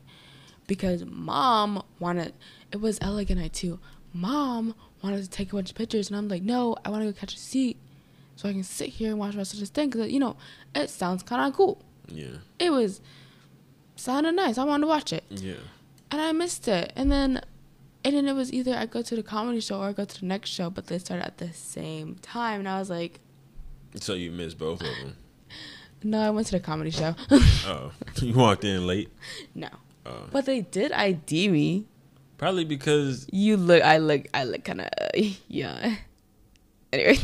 [0.67, 2.33] Because mom wanted
[2.71, 3.79] it was elegant night too.
[4.15, 4.73] Mom
[5.03, 7.19] wanted to take a bunch of pictures, and I'm like, no, I want to go
[7.19, 7.77] catch a seat
[8.35, 10.37] so I can sit here and watch the rest of this thing because you know
[10.73, 11.81] it sounds kind of cool.
[12.07, 12.37] Yeah.
[12.59, 13.01] It was
[13.95, 14.57] sounded nice.
[14.57, 15.23] I wanted to watch it.
[15.29, 15.55] Yeah.
[16.11, 17.41] And I missed it, and then
[18.05, 20.19] and then it was either I go to the comedy show or I go to
[20.19, 23.19] the next show, but they started at the same time, and I was like,
[23.99, 25.17] so you missed both of them.
[26.03, 27.15] No, I went to the comedy show.
[27.31, 29.09] oh, you walked in late.
[29.55, 29.69] No,
[30.05, 30.27] oh.
[30.31, 31.85] but they did ID me.
[32.37, 33.81] Probably because you look.
[33.83, 34.27] I look.
[34.33, 35.97] I look kind of uh, young.
[36.91, 37.17] Anyway,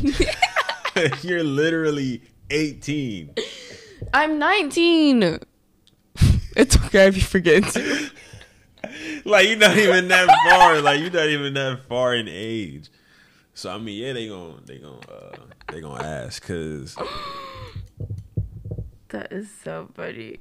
[1.21, 3.35] you're literally 18.
[4.13, 5.39] I'm 19.
[6.53, 7.63] It's okay if you forget
[9.25, 10.81] like you're not even that far.
[10.81, 12.89] Like you're not even that far in age.
[13.53, 15.37] So I mean, yeah, they gonna they gonna uh,
[15.71, 16.97] they gonna ask because
[19.07, 20.39] that is so funny.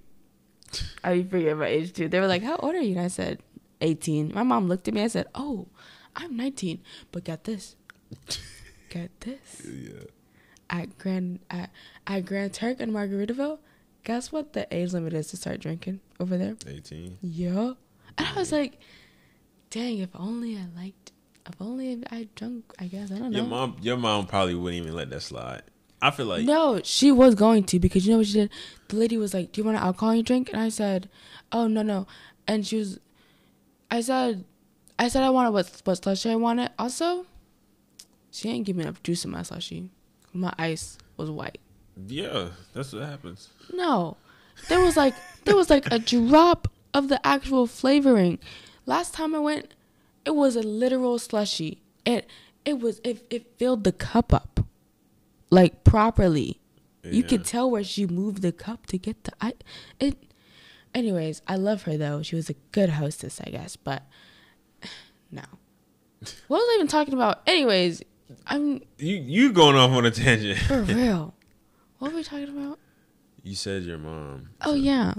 [1.05, 2.09] I forget my age too.
[2.09, 3.39] They were like, "How old are you?" And I said,
[3.81, 5.03] "18." My mom looked at me.
[5.03, 5.69] I said, "Oh,
[6.17, 6.81] I'm 19."
[7.13, 7.77] But get this,
[8.89, 9.63] get this.
[9.67, 10.05] Yeah.
[10.69, 11.71] At Grand at
[12.07, 13.59] at Grand Turk and Margaritaville,
[14.05, 16.57] guess what the age limit is to start drinking over there?
[16.67, 17.19] 18.
[17.23, 17.73] Yeah.
[18.17, 18.79] And I was like,
[19.71, 19.99] "Dang!
[19.99, 21.11] If only I liked.
[21.47, 22.73] If only I drunk.
[22.79, 25.63] I guess I don't know." Your mom, your mom probably wouldn't even let that slide.
[26.03, 28.51] I feel like no, she was going to because you know what she did.
[28.89, 31.09] The lady was like, "Do you want an alcohol in your drink?" And I said,
[31.53, 32.07] "Oh no no,"
[32.47, 33.01] and she was,
[33.91, 34.45] I said,
[34.99, 36.71] I said I wanted what what slushy I wanted.
[36.79, 37.27] Also,
[38.31, 39.91] she give me enough juice in my slushy.
[40.33, 41.59] My ice was white.
[42.07, 43.49] Yeah, that's what happens.
[43.73, 44.17] No,
[44.69, 48.39] there was like there was like a drop of the actual flavoring.
[48.87, 49.75] Last time I went,
[50.25, 51.83] it was a literal slushy.
[52.05, 52.29] It
[52.65, 54.61] it was it it filled the cup up
[55.51, 56.61] like properly.
[57.03, 57.13] Yeah.
[57.13, 59.55] You could tell where she moved the cup to get the I
[59.99, 60.17] it
[60.95, 62.23] anyways, I love her though.
[62.23, 64.03] She was a good hostess, I guess, but
[65.31, 65.43] no.
[66.49, 67.43] What was I even talking about?
[67.47, 68.03] Anyways,
[68.47, 70.59] I'm You you going off on a tangent.
[70.61, 71.35] For real.
[71.99, 72.79] What were we talking about?
[73.43, 74.51] You said your mom.
[74.63, 75.15] Oh yeah.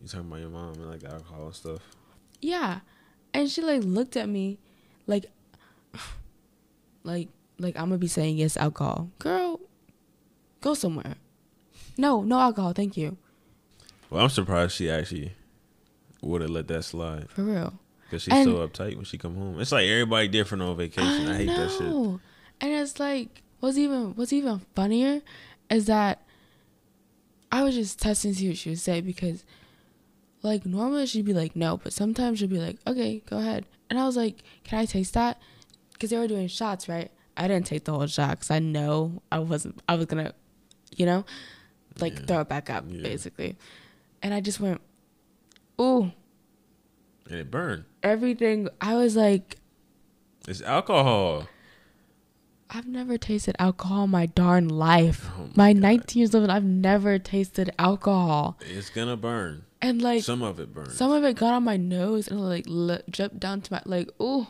[0.00, 1.80] You talking about your mom and like alcohol and stuff.
[2.40, 2.80] Yeah.
[3.32, 4.58] And she like looked at me
[5.06, 5.26] like
[7.02, 7.28] like
[7.58, 9.10] like I'm gonna be saying yes alcohol.
[9.18, 9.60] Girl,
[10.60, 11.16] go somewhere.
[11.96, 13.16] No, no alcohol, thank you.
[14.10, 15.32] Well, I'm surprised she actually
[16.22, 17.30] would have let that slide.
[17.30, 17.74] For real.
[18.04, 19.60] Because she's and so uptight when she come home.
[19.60, 21.28] It's like everybody different on vacation.
[21.28, 21.56] I, I hate know.
[21.56, 22.20] that shit.
[22.60, 25.22] And it's like what's even what's even funnier
[25.70, 26.22] is that
[27.50, 29.44] I was just testing to see what she would say because
[30.42, 33.66] like normally she'd be like no, but sometimes she'd be like okay, go ahead.
[33.90, 35.40] And I was like, can I taste that?
[35.92, 37.10] Because they were doing shots, right?
[37.36, 39.80] I didn't take the whole shot because I know I wasn't.
[39.88, 40.34] I was gonna,
[40.96, 41.24] you know,
[42.00, 42.26] like yeah.
[42.26, 43.02] throw it back up yeah.
[43.02, 43.56] basically,
[44.24, 44.80] and I just went,
[45.80, 46.10] ooh,
[47.28, 48.68] and it burned everything.
[48.80, 49.58] I was like,
[50.48, 51.46] it's alcohol.
[52.70, 55.28] I've never tasted alcohol in my darn life.
[55.38, 58.58] Oh my, my 19 years old, I've never tasted alcohol.
[58.62, 59.66] It's gonna burn.
[59.80, 60.92] And like some of it burned.
[60.92, 62.66] Some of it got on my nose and like
[63.10, 64.48] jumped down to my like, ooh.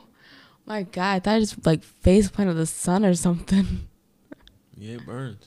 [0.66, 3.86] My God, I thought I just like face planted the sun or something.
[4.78, 5.46] Yeah, it burns.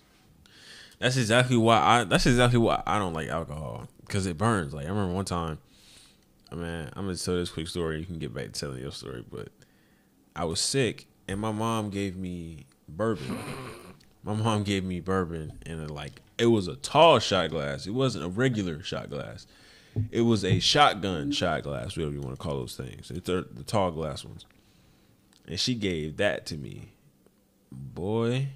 [0.99, 2.03] That's exactly why I.
[2.03, 4.73] That's exactly why I don't like alcohol because it burns.
[4.73, 5.59] Like I remember one time.
[6.51, 7.99] I mean, I'm gonna tell this quick story.
[7.99, 9.49] You can get back to telling your story, but
[10.35, 13.37] I was sick and my mom gave me bourbon.
[14.23, 17.85] my mom gave me bourbon and uh, like it was a tall shot glass.
[17.85, 19.45] It wasn't a regular shot glass.
[20.11, 23.11] it was a shotgun shot glass, whatever you want to call those things.
[23.11, 24.45] It's the tall glass ones.
[25.47, 26.91] And she gave that to me.
[27.71, 28.49] Boy,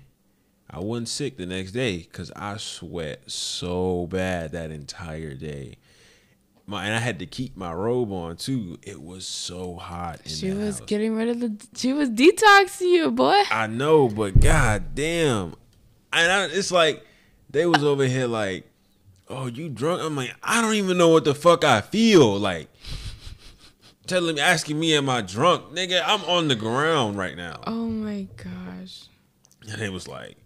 [0.73, 5.75] I wasn't sick the next day because I sweat so bad that entire day.
[6.65, 8.79] My and I had to keep my robe on too.
[8.81, 10.21] It was so hot.
[10.25, 10.87] she was house.
[10.87, 11.67] getting rid of the.
[11.75, 13.41] She was detoxing you, boy.
[13.51, 15.55] I know, but god damn,
[16.13, 17.05] and I, it's like
[17.49, 18.71] they was over here like,
[19.27, 22.69] "Oh, you drunk?" I'm like, I don't even know what the fuck I feel like.
[24.07, 27.59] Telling me, asking me, "Am I drunk, nigga?" I'm on the ground right now.
[27.67, 29.07] Oh my gosh.
[29.69, 30.37] And it was like,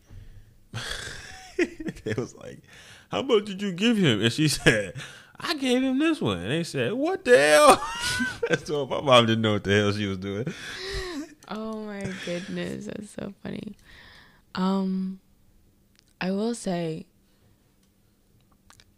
[1.57, 2.59] it was like,
[3.11, 4.21] how much did you give him?
[4.21, 4.93] And she said,
[5.39, 6.39] I gave him this one.
[6.39, 8.57] And they said, what the hell?
[8.63, 10.53] so my mom didn't know what the hell she was doing.
[11.47, 13.75] Oh my goodness, that's so funny.
[14.55, 15.19] Um,
[16.19, 17.05] I will say,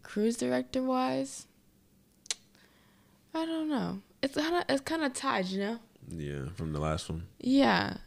[0.02, 1.46] cruise director wise,
[3.34, 4.00] I don't know.
[4.22, 5.78] It's kind of it's kind of tied, you know.
[6.10, 7.24] Yeah, from the last one.
[7.38, 7.98] Yeah,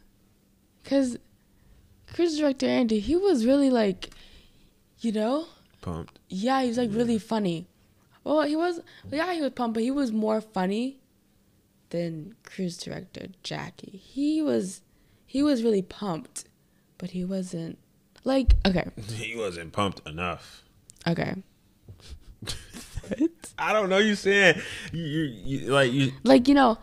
[0.84, 1.18] cause
[2.12, 4.10] cruise director Andy, he was really like,
[5.00, 5.46] you know,
[5.80, 6.18] pumped.
[6.28, 6.98] Yeah, he was like yeah.
[6.98, 7.66] really funny.
[8.24, 8.80] Well, he was.
[9.10, 11.00] Yeah, he was pumped, but he was more funny
[11.90, 14.00] than cruise director Jackie.
[14.02, 14.82] He was,
[15.26, 16.44] he was really pumped,
[16.98, 17.78] but he wasn't
[18.24, 18.88] like okay.
[19.12, 20.62] He wasn't pumped enough.
[21.06, 21.34] Okay.
[23.08, 23.30] What?
[23.58, 23.98] I don't know.
[23.98, 24.60] You saying
[24.92, 26.78] you, you, you like you like you know,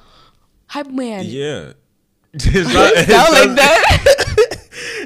[0.67, 1.25] hype man.
[1.25, 1.73] Yeah.
[2.33, 4.35] It's not, it sound like that.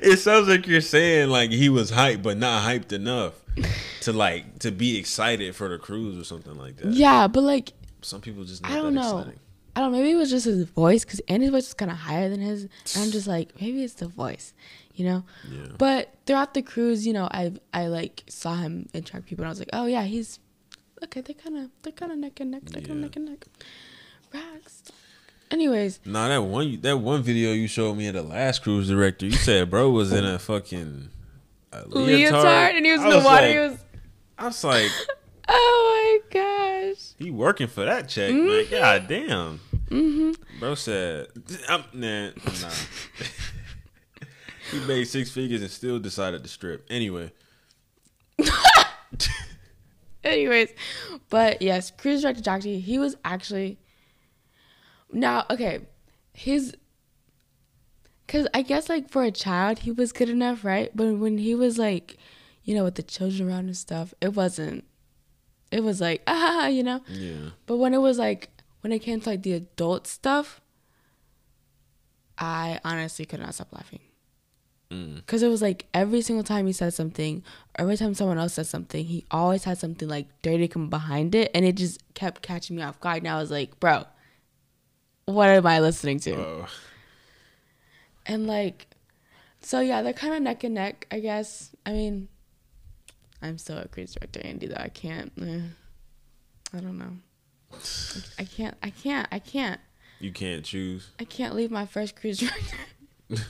[0.03, 3.33] It sounds like you're saying like he was hyped, but not hyped enough
[4.01, 6.93] to like to be excited for the cruise or something like that.
[6.93, 9.19] Yeah, but like some people just I don't know.
[9.19, 9.39] Exciting.
[9.75, 9.97] I don't know.
[9.97, 12.63] Maybe it was just his voice because Andy's voice is kind of higher than his.
[12.63, 14.53] And I'm just like, maybe it's the voice,
[14.93, 15.23] you know.
[15.49, 15.67] Yeah.
[15.77, 19.47] But throughout the cruise, you know, I I like saw him interact with people, and
[19.47, 20.39] I was like, oh yeah, he's
[21.03, 21.21] okay.
[21.21, 23.45] They're kind of they're kind of neck and neck, They're kind of neck and neck.
[24.33, 24.83] Rags.
[25.53, 25.99] Anyways.
[26.03, 29.33] Nah, that one that one video you showed me at the last cruise director, you
[29.33, 31.11] said bro was in a fucking
[31.71, 32.33] a leotard.
[32.33, 33.25] leotard and he was in the water.
[33.25, 33.77] Like, he was.
[34.39, 34.89] I was like,
[35.47, 37.13] oh my gosh.
[37.19, 38.47] He working for that check, mm-hmm.
[38.47, 38.65] man.
[38.71, 39.59] God damn.
[39.89, 40.59] Mm-hmm.
[40.59, 41.27] Bro said,
[41.69, 42.69] I'm, nah, nah.
[44.71, 46.87] he made six figures and still decided to strip.
[46.89, 47.31] Anyway.
[50.23, 50.73] Anyways,
[51.29, 53.77] but yes, cruise director Jackie, he was actually
[55.13, 55.81] now, okay,
[56.33, 56.75] his
[58.25, 60.91] because I guess like for a child he was good enough, right?
[60.95, 62.17] But when he was like,
[62.63, 64.85] you know, with the children around and stuff, it wasn't.
[65.71, 67.01] It was like ah, you know.
[67.07, 67.51] Yeah.
[67.65, 68.49] But when it was like
[68.81, 70.61] when it came to like the adult stuff,
[72.37, 73.99] I honestly could not stop laughing.
[74.89, 75.45] Because mm.
[75.45, 77.43] it was like every single time he said something,
[77.75, 81.49] every time someone else said something, he always had something like dirty come behind it,
[81.55, 83.19] and it just kept catching me off guard.
[83.19, 84.05] And I was like, bro,
[85.25, 86.35] what am I listening to?
[86.35, 86.67] Oh.
[88.25, 88.87] And like,
[89.61, 91.75] so yeah, they're kind of neck and neck, I guess.
[91.85, 92.27] I mean,
[93.41, 94.67] I'm still a cruise director, Andy.
[94.67, 95.31] Though I can't.
[95.41, 95.61] Eh,
[96.73, 97.17] I don't know.
[98.39, 98.75] I, can't.
[98.81, 99.27] I can't.
[99.31, 99.81] I can't.
[100.19, 101.09] You can't choose.
[101.19, 102.77] I can't leave my first cruise director.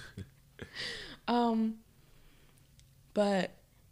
[1.27, 1.75] um.
[3.13, 3.51] But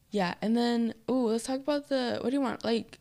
[0.10, 2.18] yeah, and then ooh, let's talk about the.
[2.22, 2.64] What do you want?
[2.66, 3.00] Like,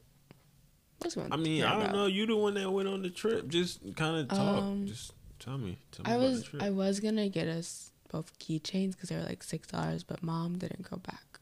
[1.30, 1.94] I mean, I don't about?
[1.94, 2.06] know.
[2.06, 3.48] You the one that went on the trip.
[3.48, 4.62] Just kind of talk.
[4.62, 5.78] Um, Just tell me.
[5.92, 9.42] Tell me I was I was gonna get us both keychains because they were like
[9.42, 11.40] six dollars, but mom didn't go back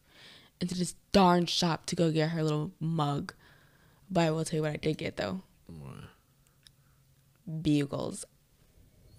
[0.61, 3.35] into this darn shop to go get her little mug.
[4.11, 5.43] But I will tell you what I did get though.
[5.67, 6.05] What?
[7.63, 8.25] Bugles.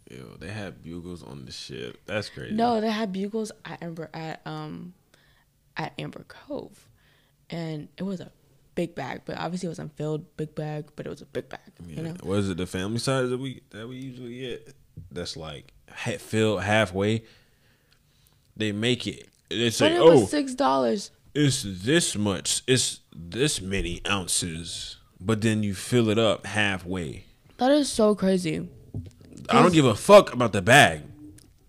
[0.10, 2.00] Ew, they had bugles on the ship.
[2.06, 2.56] That's crazy.
[2.56, 4.94] No, they had bugles at Amber at um
[5.78, 6.88] at Amber Cove,
[7.50, 8.32] and it was a
[8.80, 11.60] big bag, but obviously it wasn't filled big bag, but it was a big bag.
[11.86, 11.98] Yeah.
[11.98, 14.74] You know, was it the family size that we that we usually get?
[15.12, 15.74] That's like
[16.20, 17.26] filled halfway.
[18.56, 19.28] They make it.
[19.50, 22.62] They say, it "Oh, six dollars." It's this much.
[22.68, 27.26] It's this many ounces, but then you fill it up halfway.
[27.58, 28.70] That is so crazy.
[29.50, 31.02] I don't give a fuck about the bag.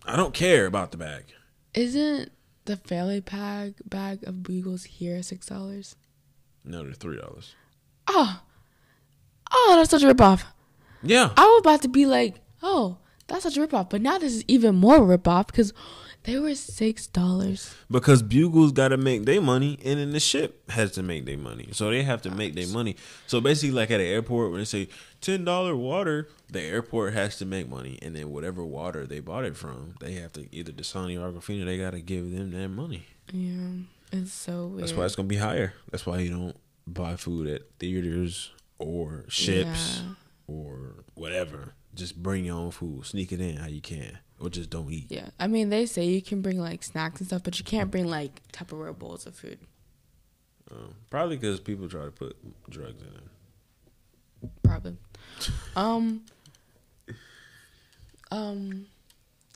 [0.06, 1.24] I don't care about the bag.
[1.74, 2.30] Isn't
[2.66, 5.96] the family pack bag of Bugles here six dollars?
[6.64, 7.54] No, they're three dollars.
[8.08, 8.40] Oh,
[9.52, 10.44] oh, that's such a ripoff.
[11.02, 14.34] Yeah, I was about to be like, oh, that's such a ripoff, but now this
[14.34, 15.72] is even more ripoff because
[16.24, 17.74] they were six dollars.
[17.90, 21.38] Because Bugles got to make their money, and then the ship has to make their
[21.38, 22.96] money, so they have to make their money.
[23.26, 24.88] So basically, like at an airport, when they say
[25.22, 29.44] ten dollar water, the airport has to make money, and then whatever water they bought
[29.44, 32.68] it from, they have to either Dasani or Aquafina, they got to give them that
[32.68, 33.06] money.
[33.32, 33.84] Yeah.
[34.12, 34.82] It's so weird.
[34.82, 35.74] That's why it's gonna be higher.
[35.90, 36.56] That's why you don't
[36.86, 40.14] buy food at theaters or ships yeah.
[40.46, 41.74] or whatever.
[41.94, 43.06] Just bring your own food.
[43.06, 45.06] Sneak it in how you can, or just don't eat.
[45.08, 47.90] Yeah, I mean they say you can bring like snacks and stuff, but you can't
[47.90, 49.58] bring like Tupperware bowls of food.
[50.70, 52.36] Um, probably because people try to put
[52.70, 54.50] drugs in it.
[54.62, 54.96] Probably.
[55.76, 56.22] um.
[58.30, 58.86] Um.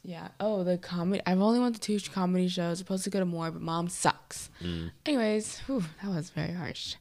[0.05, 0.29] Yeah.
[0.39, 1.23] Oh, the comedy.
[1.27, 2.79] I've only went to two comedy shows.
[2.81, 4.51] I'm supposed to go to more, but mom sucks.
[4.63, 4.91] Mm.
[5.07, 6.97] Anyways, whew, that was very harsh.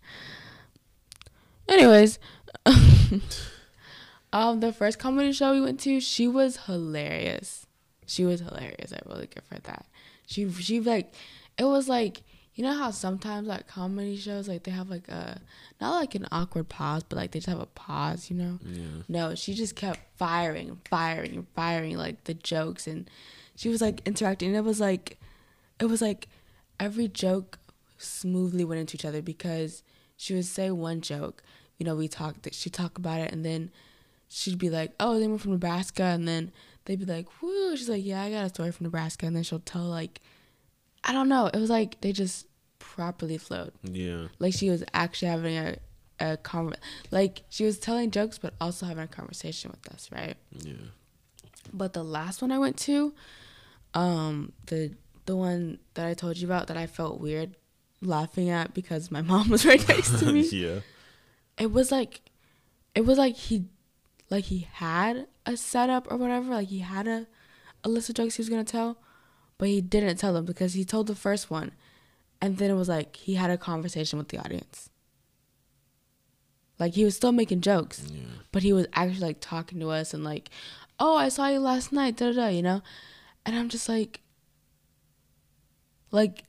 [1.68, 2.18] Anyways,
[4.34, 7.68] um, the first comedy show we went to, she was hilarious.
[8.06, 8.94] She was hilarious.
[8.94, 9.86] I really give her that.
[10.26, 11.14] She she like,
[11.58, 12.22] it was like
[12.56, 15.42] you know how sometimes like comedy shows like they have like a
[15.82, 18.30] not like an awkward pause, but like they just have a pause.
[18.30, 18.60] You know?
[18.64, 19.02] Yeah.
[19.08, 23.10] No, she just kept firing and firing and firing like the jokes, and
[23.56, 24.50] she was like interacting.
[24.50, 25.18] And it was like,
[25.80, 26.28] it was like
[26.80, 27.58] every joke
[27.98, 29.84] smoothly went into each other because
[30.18, 31.42] she would say one joke,
[31.78, 33.72] you know, we talked, she'd talk about it, and then
[34.30, 36.52] she'd be like, oh, they were from Nebraska, and then
[36.86, 39.44] they'd be like, whoo, she's like, yeah, I got a story from Nebraska, and then
[39.44, 40.22] she'll tell like,
[41.04, 42.48] I don't know, it was like they just
[42.80, 43.74] properly flowed.
[43.84, 44.28] Yeah.
[44.40, 45.78] Like she was actually having a
[46.20, 46.78] a conver-
[47.12, 50.38] like she was telling jokes but also having a conversation with us, right?
[50.52, 50.74] Yeah.
[51.74, 53.14] But the last one I went to,
[53.94, 54.94] um, the
[55.26, 57.56] the one that I told you about that I felt weird
[58.02, 60.42] laughing at because my mom was right next to me.
[60.52, 60.80] yeah.
[61.58, 62.22] It was like
[62.96, 63.66] it was like he
[64.30, 67.28] like he had a setup or whatever, like he had a
[67.84, 68.98] a list of jokes he was gonna tell,
[69.58, 71.72] but he didn't tell them because he told the first one
[72.44, 74.90] and then it was like he had a conversation with the audience.
[76.78, 78.20] Like he was still making jokes, yeah.
[78.52, 80.50] but he was actually like talking to us and like,
[81.00, 82.82] "Oh, I saw you last night," da da da, you know,
[83.46, 84.20] and I'm just like,
[86.12, 86.44] like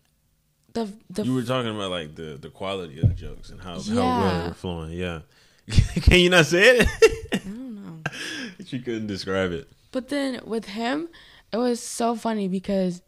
[0.72, 1.22] the the.
[1.22, 3.94] You were talking about like the the quality of the jokes and how yeah.
[3.94, 4.90] how well they were flowing.
[4.90, 5.20] Yeah,
[6.02, 6.88] can you not say it?
[7.32, 8.02] I don't know.
[8.66, 9.68] she couldn't describe it.
[9.92, 11.08] But then with him,
[11.54, 13.00] it was so funny because,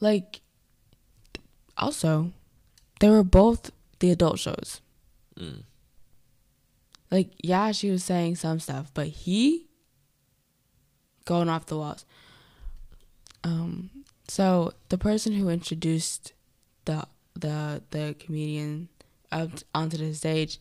[0.00, 0.42] like,
[1.78, 2.30] also,
[3.00, 3.70] they were both
[4.00, 4.82] the adult shows.
[5.40, 5.62] Mm.
[7.10, 9.66] Like, yeah, she was saying some stuff, but he
[11.24, 12.04] going off the walls.
[13.42, 13.88] Um,
[14.28, 16.34] so the person who introduced
[16.84, 18.90] the the the comedian
[19.32, 20.60] up onto the stage,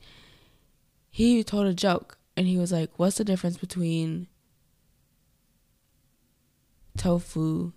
[1.10, 4.28] he told a joke and he was like, "What's the difference between
[6.98, 7.72] tofu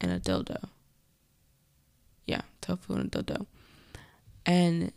[0.00, 0.68] and a dildo?"
[2.26, 3.46] Yeah, tofu and a dildo.
[4.46, 4.92] And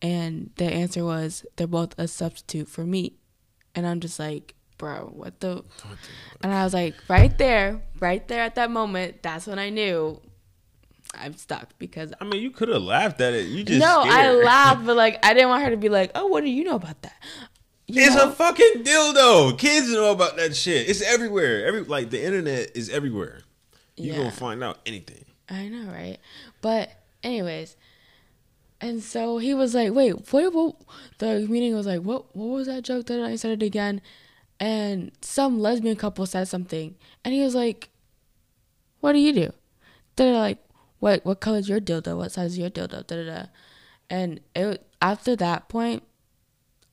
[0.00, 3.18] and the answer was they're both a substitute for meat.
[3.74, 5.64] And I'm just like, bro, what the?
[6.42, 10.20] And I was like, right there, right there at that moment, that's when I knew
[11.14, 13.46] I'm stuck because I mean, you could have laughed at it.
[13.46, 14.14] You just no, scared.
[14.14, 16.64] I laughed, but like I didn't want her to be like, oh, what do you
[16.64, 17.16] know about that?
[17.88, 18.28] It's know?
[18.28, 19.58] a fucking dildo.
[19.58, 20.88] Kids know about that shit.
[20.88, 21.66] It's everywhere.
[21.66, 23.40] Every like the internet is everywhere.
[23.96, 24.18] You yeah.
[24.18, 25.24] gonna find out anything.
[25.48, 26.18] I know, right?
[26.60, 26.90] But
[27.22, 27.76] anyways,
[28.80, 30.76] and so he was like, "Wait, what?" what?
[31.18, 32.36] The meeting was like, "What?
[32.36, 34.02] What was that joke?" That I said it again,
[34.60, 37.88] and some lesbian couple said something, and he was like,
[39.00, 39.52] "What do you do?"
[40.16, 40.58] They're like,
[40.98, 41.24] "What?
[41.24, 42.18] What color's your dildo?
[42.18, 43.46] What size is your dildo?" Da da da.
[44.10, 46.02] And it after that point,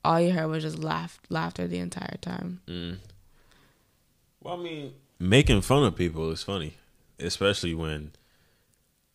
[0.06, 2.62] all you heard was just laugh, laughter the entire time.
[2.68, 2.98] Mm.
[4.42, 6.76] Well, I mean, making fun of people is funny,
[7.20, 8.12] especially when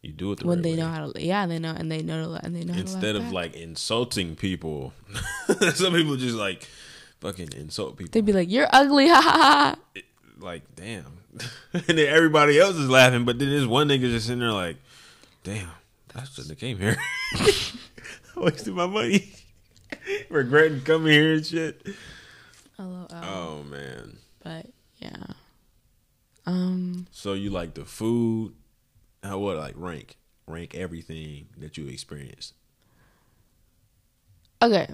[0.02, 0.76] you do it the when right they way.
[0.76, 3.32] know how to, yeah, they know and they know and they know instead of back.
[3.32, 4.92] like insulting people.
[5.74, 6.66] some people just like
[7.20, 8.10] fucking insult people.
[8.12, 10.02] They'd be like, "You're ugly," ha ha ha.
[10.38, 11.18] Like, damn,
[11.72, 14.76] and then everybody else is laughing, but then this one nigga just sitting there like,
[15.44, 15.68] "Damn,
[16.14, 16.96] I shouldn't have came here.
[17.34, 17.52] I
[18.36, 19.32] wasted my money,
[20.30, 21.86] regretting coming here and shit."
[22.76, 23.06] Hello.
[23.10, 24.18] Oh man.
[24.42, 24.66] But
[24.98, 25.26] yeah.
[26.46, 27.06] Um.
[27.10, 28.54] So you like the food?
[29.22, 30.16] how would like rank
[30.46, 32.54] rank everything that you experienced?
[34.62, 34.88] Okay.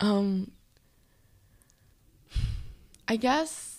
[0.00, 0.50] Um
[3.06, 3.76] I guess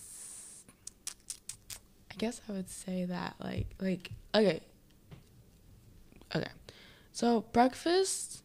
[2.11, 4.61] I guess I would say that like like okay.
[6.35, 6.47] Okay.
[7.19, 8.43] So breakfast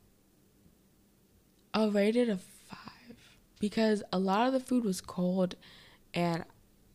[1.72, 5.54] I'll rate it a five because a lot of the food was cold
[6.12, 6.44] and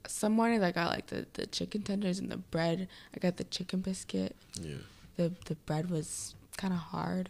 [0.05, 2.89] some mornings I got like the, the chicken tenders and the bread.
[3.15, 4.35] I got the chicken biscuit.
[4.61, 4.75] Yeah.
[5.15, 7.29] The the bread was kind of hard,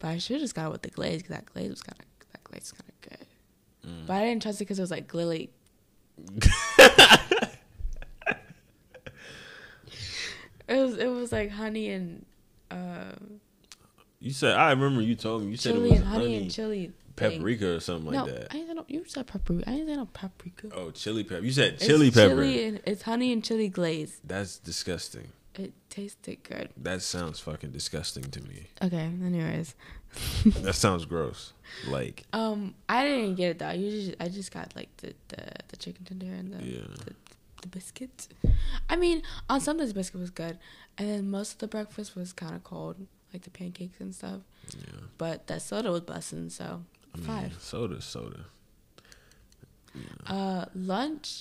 [0.00, 1.96] but I should have just got it with the glaze because that glaze was kind
[2.00, 3.26] of that glaze was kind of good.
[3.88, 4.06] Mm.
[4.08, 5.52] But I didn't trust it because it was like glilly.
[10.66, 12.24] it was it was like honey and.
[12.70, 13.12] Uh,
[14.20, 16.92] You said I remember you told me you said it was and honey, and chili.
[17.16, 18.46] paprika or something no, like that.
[18.52, 19.68] I didn't know you said paprika.
[19.68, 20.68] I didn't say no paprika.
[20.74, 21.44] Oh, chili pepper.
[21.44, 22.34] You said chili pepper.
[22.34, 24.20] Chili and, it's honey and chili glaze.
[24.24, 25.28] That's disgusting.
[25.54, 26.70] It tasted good.
[26.76, 28.68] That sounds fucking disgusting to me.
[28.80, 29.10] Okay.
[29.24, 29.74] Anyways.
[30.62, 31.52] that sounds gross.
[31.88, 32.24] Like.
[32.32, 33.66] Um, I didn't get it though.
[33.66, 36.80] I usually I just got like the the, the chicken tender and the, yeah.
[37.04, 37.12] the
[37.70, 38.28] the biscuit.
[38.88, 40.58] I mean, on some days biscuit was good,
[40.96, 42.96] and then most of the breakfast was kind of cold,
[43.32, 44.40] like the pancakes and stuff.
[44.76, 45.00] Yeah.
[45.16, 46.82] But that soda was busting, so
[47.14, 47.56] I mean, five.
[47.60, 48.44] Soda, soda.
[49.94, 50.34] Yeah.
[50.34, 51.40] Uh, lunch.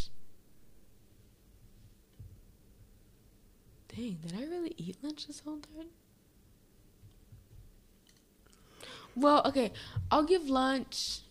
[3.95, 5.87] Dang, did I really eat lunch this whole time?
[9.15, 9.71] Well, okay,
[10.11, 11.21] I'll give lunch.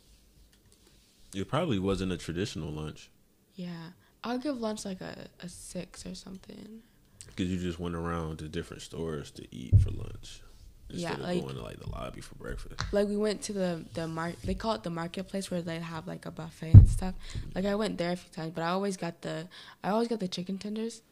[1.34, 3.11] It probably wasn't a traditional lunch.
[3.55, 3.90] Yeah,
[4.27, 6.83] I'll give lunch like a, a six or something.
[7.27, 10.43] Because you just went around to different stores to eat for lunch.
[10.91, 12.83] Instead yeah, like, going to like the lobby for breakfast.
[12.93, 16.09] Like we went to the the mar- they call it the marketplace where they have
[16.09, 17.14] like a buffet and stuff.
[17.55, 19.49] Like I went there a few times, but I always got the
[19.83, 21.03] I always got the chicken tenders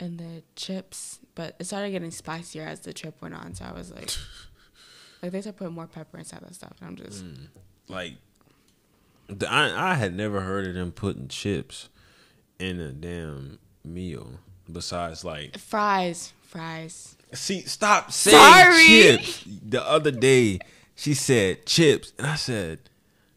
[0.00, 1.20] and the chips.
[1.34, 4.10] But it started getting spicier as the trip went on, so I was like,
[5.22, 7.48] like they started putting more pepper inside that stuff, and I'm just mm.
[7.88, 8.14] like,
[9.48, 11.88] I I had never heard of them putting chips
[12.60, 14.38] in a damn meal.
[14.70, 17.16] Besides like fries, fries.
[17.32, 18.86] See, stop saying Sorry.
[18.86, 19.44] chips.
[19.46, 20.60] The other day,
[20.94, 22.78] she said chips, and I said,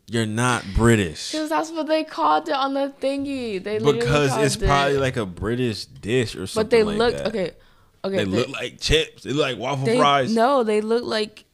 [0.08, 3.64] "You're not British." Because that's what they called it on the thingy.
[3.64, 6.70] They because it's probably like a British dish or something.
[6.70, 7.28] But they like looked that.
[7.28, 7.52] okay.
[8.06, 9.24] Okay, they, they, look like chips.
[9.24, 10.36] They look like waffle they, fries.
[10.36, 11.46] No, they look like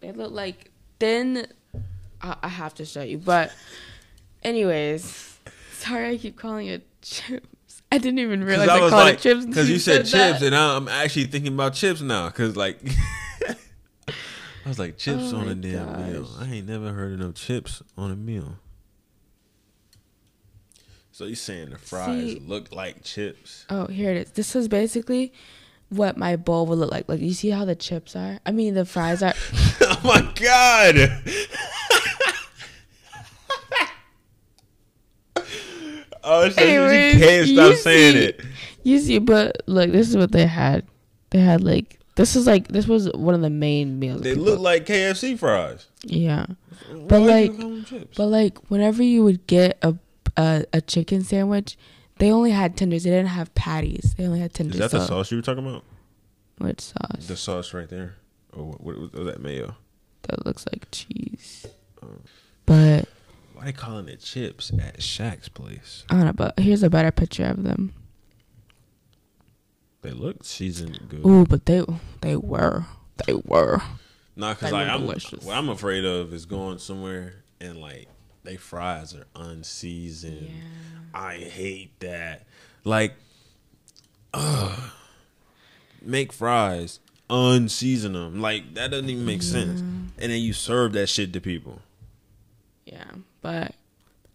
[0.00, 1.46] they look like thin.
[2.22, 3.52] I, I have to show you, but
[4.42, 5.35] anyways,
[5.76, 7.82] sorry I keep calling it chips.
[7.92, 9.46] I didn't even realize I, I called like, it chips.
[9.46, 12.26] Because you said, said chips, and I'm actually thinking about chips now.
[12.26, 12.80] Because like,
[14.08, 15.98] I was like, chips oh on a damn gosh.
[15.98, 16.28] meal.
[16.38, 18.58] I ain't never heard of no chips on a meal.
[21.12, 23.64] So you saying the fries See, look like chips?
[23.70, 24.32] Oh, here it is.
[24.32, 25.32] This is basically
[25.88, 27.08] what my bowl would look like.
[27.08, 28.40] Like you see how the chips are?
[28.44, 29.32] I mean, the fries are.
[29.80, 31.22] oh my god!
[36.28, 38.40] Oh, so Anyways, you can't stop saying it.
[38.82, 40.84] You see, but look, this is what they had.
[41.30, 44.22] They had like this is like this was one of the main meals.
[44.22, 45.86] They look like KFC fries.
[46.02, 46.46] Yeah,
[46.90, 47.52] Why but like,
[48.16, 49.94] but like whenever you would get a,
[50.36, 51.78] a a chicken sandwich,
[52.18, 53.04] they only had tenders.
[53.04, 54.14] They didn't have patties.
[54.16, 54.80] They only had tenders.
[54.80, 55.84] Is that the sauce you were talking about?
[56.58, 57.26] What sauce?
[57.26, 58.16] The sauce right there.
[58.56, 59.76] Oh, what, what was that mayo?
[60.22, 61.66] That looks like cheese.
[62.02, 62.08] Oh.
[62.64, 63.08] But
[63.56, 66.04] why are they calling it chips at Shaq's place?
[66.10, 67.94] I don't know, but here's a better picture of them.
[70.02, 71.24] They look seasoned good.
[71.24, 71.82] Ooh, but they
[72.20, 72.84] they were
[73.26, 73.80] they were.
[74.36, 78.08] Nah, cause like I'm what I'm afraid of is going somewhere and like
[78.44, 80.48] they fries are unseasoned.
[80.48, 81.18] Yeah.
[81.18, 82.46] I hate that.
[82.84, 83.14] Like,
[84.34, 84.90] uh,
[86.02, 87.00] make fries,
[87.30, 88.42] unseason them.
[88.42, 89.48] Like that doesn't even make yeah.
[89.48, 89.80] sense.
[89.80, 91.80] And then you serve that shit to people.
[92.84, 93.12] Yeah
[93.46, 93.76] but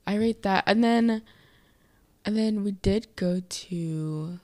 [0.08, 0.64] I rate that.
[0.66, 1.22] And then,
[2.24, 4.40] and then we did go to.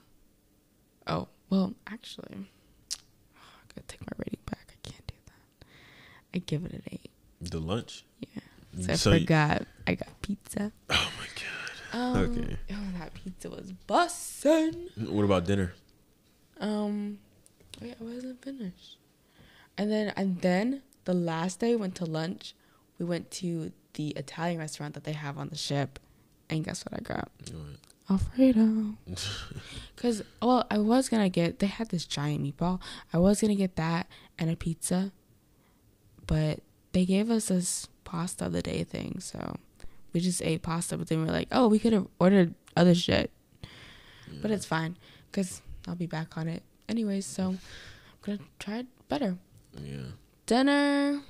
[1.06, 2.50] Oh well, actually,
[3.34, 4.68] oh, I gotta take my rating back.
[4.68, 5.66] I can't do that.
[6.34, 7.10] I give it an eight.
[7.40, 8.04] The lunch.
[8.20, 8.42] Yeah.
[8.78, 9.60] So, so I forgot.
[9.60, 10.72] You, I got pizza.
[10.90, 11.98] Oh my god.
[11.98, 12.56] Um, okay.
[12.70, 15.08] Oh, that pizza was bussin'.
[15.08, 15.72] What about dinner?
[16.60, 17.20] Um,
[17.80, 18.98] wait, I wasn't finished.
[19.78, 22.54] And then, and then the last day went to lunch.
[22.98, 25.98] We went to the Italian restaurant that they have on the ship,
[26.50, 27.30] and guess what I got?
[28.10, 28.94] Alfredo.
[29.96, 31.58] Cause well, I was gonna get.
[31.58, 32.80] They had this giant meatball.
[33.12, 34.06] I was gonna get that
[34.38, 35.12] and a pizza,
[36.26, 36.60] but
[36.92, 39.56] they gave us this pasta of the day thing, so
[40.12, 40.96] we just ate pasta.
[40.96, 43.30] But then we are like, oh, we could have ordered other shit,
[43.62, 43.68] yeah.
[44.40, 44.96] but it's fine,
[45.32, 47.26] cause I'll be back on it anyways.
[47.26, 47.58] So I'm
[48.22, 49.36] gonna try it better.
[49.82, 50.12] Yeah.
[50.46, 51.20] Dinner.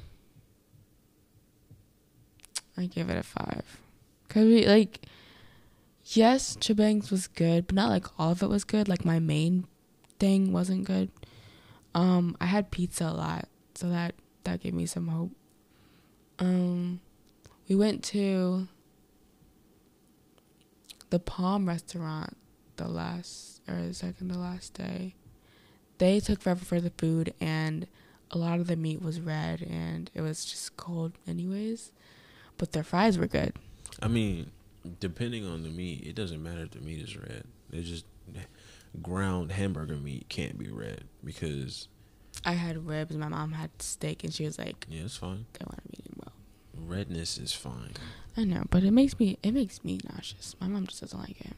[2.78, 3.80] I give it a five.
[4.28, 5.00] Cause we like,
[6.04, 8.88] yes, Chibang's was good, but not like all of it was good.
[8.88, 9.66] Like my main
[10.20, 11.10] thing wasn't good.
[11.94, 14.14] Um, I had pizza a lot, so that
[14.44, 15.32] that gave me some hope.
[16.38, 17.00] Um,
[17.68, 18.68] we went to
[21.10, 22.36] the Palm restaurant
[22.76, 25.16] the last or the second to last day.
[25.96, 27.88] They took forever for the food, and
[28.30, 31.90] a lot of the meat was red, and it was just cold, anyways
[32.58, 33.54] but their fries were good.
[34.02, 34.50] I mean,
[35.00, 37.44] depending on the meat, it doesn't matter if the meat is red.
[37.72, 38.04] It's just
[39.02, 41.88] ground hamburger meat can't be red because
[42.44, 43.16] I had ribs.
[43.16, 46.20] My mom had steak, and she was like, "Yeah, it's fine." They want to medium
[46.20, 46.86] well.
[46.86, 47.92] Redness is fine.
[48.36, 50.54] I know, but it makes me it makes me nauseous.
[50.60, 51.56] My mom just doesn't like it.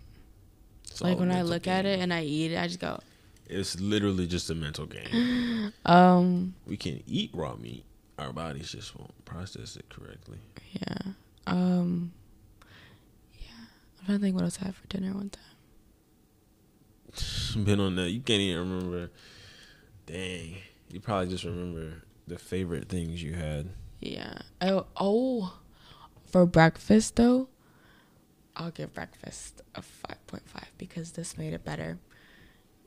[0.84, 1.74] It's like when I look game.
[1.74, 3.00] at it and I eat it, I just go.
[3.46, 5.72] It's literally just a mental game.
[5.84, 7.84] um, we can eat raw meat.
[8.20, 10.36] Our bodies just won't process it correctly.
[10.72, 11.12] Yeah.
[11.46, 12.12] Um.
[13.32, 13.64] Yeah.
[13.98, 15.42] I'm trying to think what else I had for dinner one time.
[17.64, 18.10] Been on that.
[18.10, 19.10] You can't even remember.
[20.04, 20.56] Dang.
[20.90, 23.70] You probably just remember the favorite things you had.
[24.00, 24.40] Yeah.
[24.60, 25.58] Oh, oh.
[26.26, 27.48] For breakfast though,
[28.54, 31.98] I'll give breakfast a five point five because this made it better.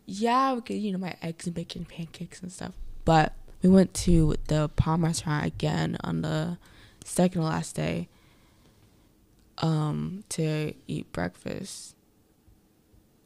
[0.06, 2.74] Yeah, we could you know my eggs and bacon pancakes and stuff,
[3.04, 6.58] but we went to the Palm restaurant again on the
[7.06, 8.08] second to last day
[9.60, 11.96] um to eat breakfast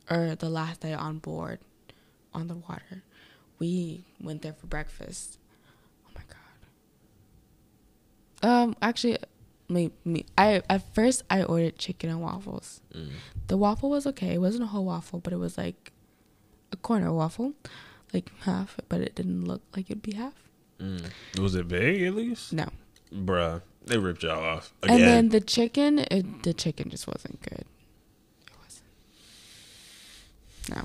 [0.09, 1.59] or the last day on board
[2.33, 3.03] on the water.
[3.59, 5.39] We went there for breakfast.
[6.05, 6.21] Oh my
[8.41, 8.63] god.
[8.63, 9.17] Um actually
[9.69, 12.81] me, me i at first i ordered chicken and waffles.
[12.93, 13.09] Mm.
[13.47, 14.35] the waffle was okay.
[14.35, 15.91] It wasn't a whole waffle but it was like
[16.71, 17.53] a corner waffle
[18.13, 20.33] like half but it didn't look like it'd be half
[20.79, 21.09] mm.
[21.39, 22.67] was it big at least no
[23.13, 24.95] bruh they ripped y'all off again.
[24.95, 27.65] and then the chicken it, the chicken just wasn't good
[28.45, 28.83] it wasn't
[30.69, 30.83] no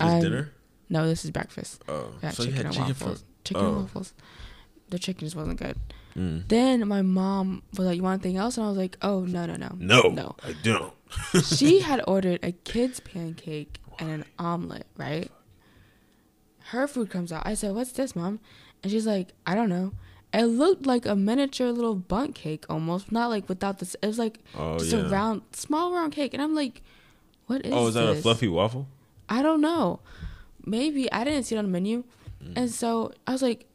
[0.00, 0.52] um, dinner
[0.88, 3.68] no this is breakfast oh so chicken you had and chicken waffles for, chicken oh.
[3.68, 4.14] and waffles
[4.88, 5.76] the chicken just wasn't good
[6.16, 6.48] Mm.
[6.48, 9.44] Then my mom was like, "You want anything else?" And I was like, "Oh no,
[9.44, 10.92] no, no, no, no, I don't."
[11.44, 15.30] she had ordered a kid's pancake and an omelet, right?
[16.70, 17.42] Her food comes out.
[17.46, 18.40] I said, "What's this, mom?"
[18.82, 19.92] And she's like, "I don't know."
[20.32, 23.94] It looked like a miniature little Bundt cake almost, not like without this.
[24.02, 25.06] It was like oh, just yeah.
[25.06, 26.82] a round, small round cake, and I'm like,
[27.46, 28.18] "What is?" Oh, is that this?
[28.18, 28.86] a fluffy waffle?
[29.28, 30.00] I don't know.
[30.64, 32.04] Maybe I didn't see it on the menu,
[32.42, 32.52] mm.
[32.56, 33.66] and so I was like,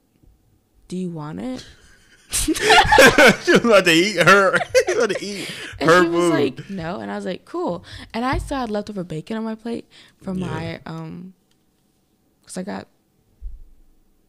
[0.87, 1.65] "Do you want it?"
[2.31, 4.57] she was about to eat her.
[4.87, 6.15] she was about to eat and her she food.
[6.15, 7.83] was like, no, and I was like, cool.
[8.13, 9.85] And I still had leftover bacon on my plate
[10.21, 10.47] from yeah.
[10.47, 11.33] my um,
[12.51, 12.87] cause I got.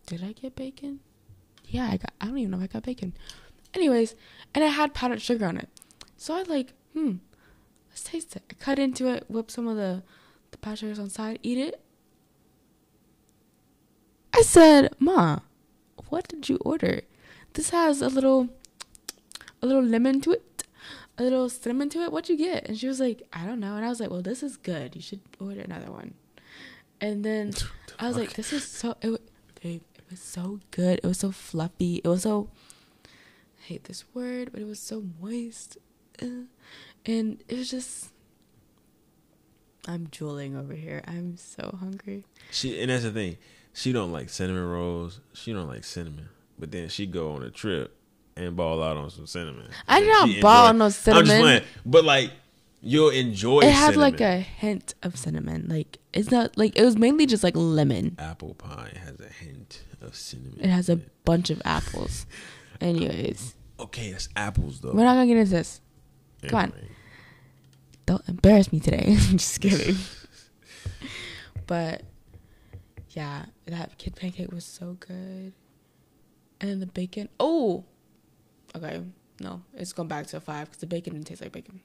[0.07, 1.01] Did I get bacon?
[1.66, 2.12] Yeah, I got.
[2.20, 3.14] I don't even know if I got bacon.
[3.75, 4.14] Anyways,
[4.55, 5.68] and I had powdered sugar on it,
[6.16, 7.14] so I like, hmm,
[7.89, 8.43] let's taste it.
[8.51, 10.03] I cut into it, whip some of the
[10.51, 11.81] the powdered sugars on side, eat it.
[14.35, 15.41] I said, Ma,
[16.09, 17.03] what did you order?
[17.55, 18.49] this has a little
[19.61, 20.64] a little lemon to it
[21.18, 23.77] a little cinnamon to it what'd you get and she was like i don't know
[23.77, 26.14] and i was like well this is good you should order another one
[27.01, 27.53] and then
[27.99, 29.20] i was like this is so it,
[29.62, 31.01] babe, it was so good.
[31.03, 32.01] It was so fluffy.
[32.05, 32.49] It was so
[33.05, 35.78] i hate this word but it was so moist.
[36.20, 36.47] Uh,
[37.07, 38.11] and it was just
[39.86, 41.03] i'm drooling over here.
[41.07, 42.24] I'm so hungry.
[42.51, 43.36] She and that's the thing.
[43.72, 45.20] She don't like cinnamon rolls.
[45.32, 46.28] She don't like cinnamon.
[46.59, 47.97] But then she go on a trip
[48.36, 49.68] and ball out on some cinnamon.
[49.88, 51.22] I did not ball on no cinnamon.
[51.22, 52.30] I'm just playing, but like
[52.83, 53.61] you'll enjoy.
[53.61, 55.66] It had like a hint of cinnamon.
[55.68, 58.16] Like it's not like it was mainly just like lemon.
[58.18, 60.61] Apple pie has a hint of cinnamon.
[60.61, 62.26] It has a bunch of apples.
[62.80, 63.55] Anyways.
[63.78, 64.93] Okay, it's apples though.
[64.93, 65.80] We're not gonna get into this.
[66.47, 66.72] Come on.
[68.05, 69.05] Don't embarrass me today.
[69.30, 69.97] I'm just kidding.
[71.66, 72.03] but
[73.11, 75.53] yeah, that kid pancake was so good
[76.61, 77.28] and then the bacon.
[77.39, 77.85] Oh,
[78.74, 79.03] okay.
[79.41, 81.80] No, it's gone back to a five because the bacon didn't taste like bacon.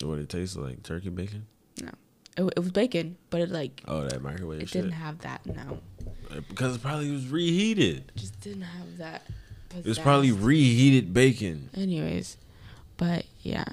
[0.00, 0.82] What it tastes like?
[0.82, 1.46] Turkey bacon?
[1.80, 1.90] No,
[2.36, 4.62] it, it was bacon, but it like oh that microwave.
[4.62, 4.82] It shit.
[4.82, 5.44] didn't have that.
[5.46, 5.78] No,
[6.30, 8.10] uh, because it probably was reheated.
[8.14, 9.22] It just didn't have that.
[9.76, 11.70] It was probably reheated bacon.
[11.74, 12.36] Anyways,
[12.96, 13.64] but yeah.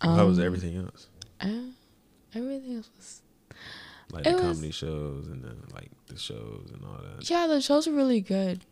[0.00, 1.08] Um, How was um, everything else?
[1.40, 1.70] Uh,
[2.34, 3.22] everything else was
[4.10, 7.28] like the comedy was, shows and then like the shows and all that.
[7.28, 8.64] Yeah, the shows are really good.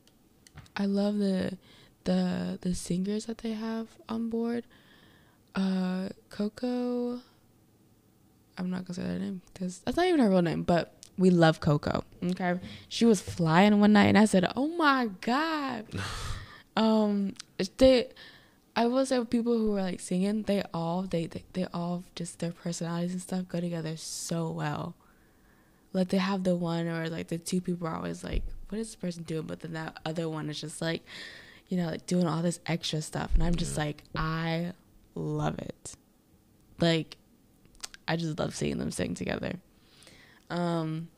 [0.76, 1.58] I love the
[2.04, 4.64] the the singers that they have on board.
[5.54, 7.20] Uh, Coco.
[8.58, 11.30] I'm not gonna say that name because that's not even her real name, but we
[11.30, 12.04] love Coco.
[12.22, 15.86] Okay, she was flying one night, and I said, "Oh my god."
[16.76, 17.34] um,
[17.78, 18.08] they,
[18.76, 22.38] I will say, people who were like singing, they all they, they they all just
[22.38, 24.94] their personalities and stuff go together so well.
[25.92, 28.42] Like they have the one or like the two people are always like
[28.72, 29.46] what is this person doing?
[29.46, 31.02] But then that other one is just like,
[31.68, 33.30] you know, like doing all this extra stuff.
[33.34, 34.72] And I'm just like, I
[35.14, 35.94] love it.
[36.80, 37.16] Like,
[38.08, 39.54] I just love seeing them sing together.
[40.50, 41.08] Um,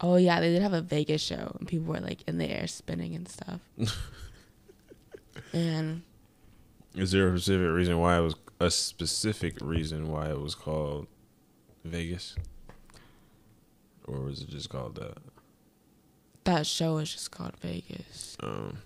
[0.00, 2.66] oh yeah, they did have a Vegas show, and people were like in the air
[2.66, 3.60] spinning and stuff.
[5.52, 6.02] and
[6.94, 11.06] is there a specific reason why it was a specific reason why it was called
[11.84, 12.34] Vegas,
[14.06, 15.18] or was it just called that?
[16.44, 18.36] That show is just called Vegas.
[18.40, 18.78] Um,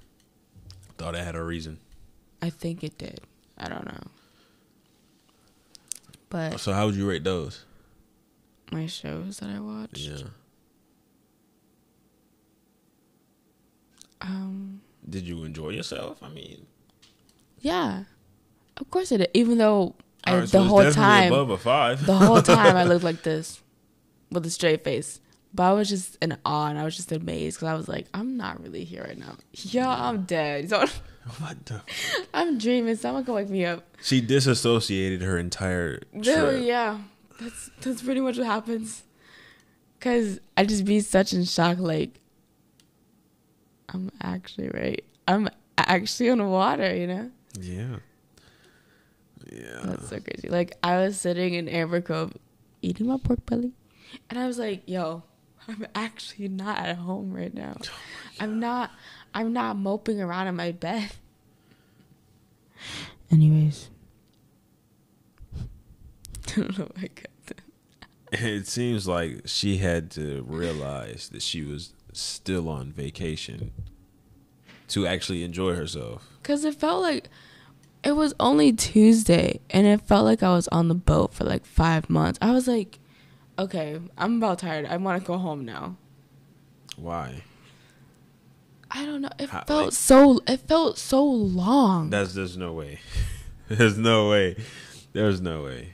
[0.98, 1.78] thought it had a reason.
[2.42, 3.22] I think it did.
[3.56, 4.10] I don't know.
[6.28, 7.64] But so, how would you rate those?
[8.72, 9.98] My shows that I watched.
[9.98, 10.26] Yeah.
[14.20, 14.80] Um.
[15.08, 16.22] Did you enjoy yourself?
[16.22, 16.66] I mean.
[17.60, 18.04] Yeah,
[18.76, 19.30] of course it did.
[19.34, 22.04] Even though I, right, so the whole time, above a five.
[22.04, 23.62] the whole time I looked like this,
[24.30, 25.20] with a straight face.
[25.54, 28.08] But I was just in awe and I was just amazed because I was like,
[28.12, 29.36] I'm not really here right now.
[29.52, 30.68] Yeah, I'm dead.
[30.70, 30.84] So
[31.38, 31.82] what the?
[32.32, 32.96] I'm dreaming.
[32.96, 33.84] Someone can wake me up.
[34.02, 35.98] She disassociated her entire.
[36.22, 36.62] Trip.
[36.64, 36.98] Yeah,
[37.40, 39.02] that's that's pretty much what happens.
[39.98, 42.20] Cause I just be such in shock, like
[43.88, 45.04] I'm actually right.
[45.26, 45.48] I'm
[45.78, 47.30] actually on water, you know.
[47.58, 47.96] Yeah.
[49.50, 49.80] Yeah.
[49.84, 50.48] That's so crazy.
[50.48, 52.34] Like I was sitting in Amber Cove
[52.82, 53.72] eating my pork belly,
[54.30, 55.24] and I was like, "Yo,
[55.66, 57.74] I'm actually not at home right now.
[57.80, 57.88] Oh
[58.38, 58.90] I'm not.
[59.36, 61.10] I'm not moping around in my bed."
[63.30, 63.90] Anyways,
[65.56, 65.60] I
[66.56, 66.90] don't know.
[66.96, 67.60] I got
[68.32, 73.72] It seems like she had to realize that she was still on vacation
[74.88, 76.28] to actually enjoy herself.
[76.42, 77.28] Cause it felt like
[78.04, 81.66] it was only Tuesday, and it felt like I was on the boat for like
[81.66, 82.38] five months.
[82.40, 83.00] I was like,
[83.58, 84.86] okay, I'm about tired.
[84.86, 85.96] I want to go home now.
[86.96, 87.42] Why?
[88.96, 89.30] I don't know.
[89.38, 90.40] It How, felt like, so.
[90.48, 92.08] It felt so long.
[92.08, 93.00] That's there's no way.
[93.68, 94.56] there's no way.
[95.12, 95.92] There's no way.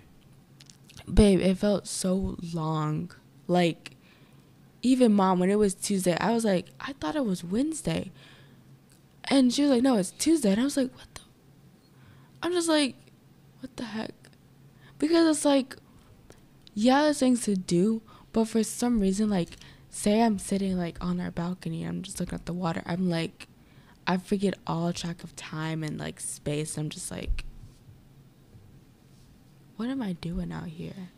[1.12, 3.11] Babe, it felt so long.
[3.48, 3.96] Like,
[4.82, 8.12] even mom, when it was Tuesday, I was like, I thought it was Wednesday.
[9.24, 10.53] And she was like, no, it's Tuesday.
[10.53, 11.22] And I was like, what the?
[12.40, 12.94] I'm just like,
[13.59, 14.14] what the heck?
[14.98, 15.76] Because it's like,
[16.72, 18.00] yeah, there's things to do,
[18.32, 19.50] but for some reason, like,
[19.93, 22.82] say I'm sitting like on our balcony, I'm just looking at the water.
[22.84, 23.47] I'm like,
[24.05, 26.76] I forget all track of time and like space.
[26.76, 27.45] I'm just like,
[29.76, 31.11] what am I doing out here?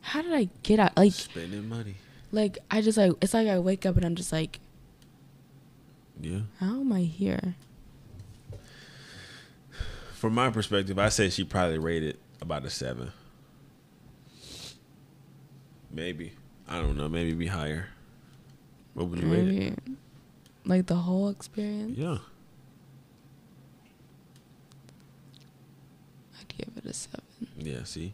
[0.00, 0.96] How did I get out?
[0.96, 1.96] Like spending money.
[2.32, 4.60] Like I just like it's like I wake up and I'm just like,
[6.20, 6.40] yeah.
[6.60, 7.56] How am I here?
[10.14, 13.12] From my perspective, I say she probably rated about a seven.
[15.90, 16.32] Maybe.
[16.68, 17.08] I don't know.
[17.08, 17.88] Maybe be higher.
[18.94, 19.58] What would you maybe.
[19.58, 19.78] rate it?
[20.64, 21.96] Like the whole experience?
[21.96, 22.18] Yeah.
[26.40, 27.22] I'd give it a seven.
[27.56, 28.12] Yeah, see?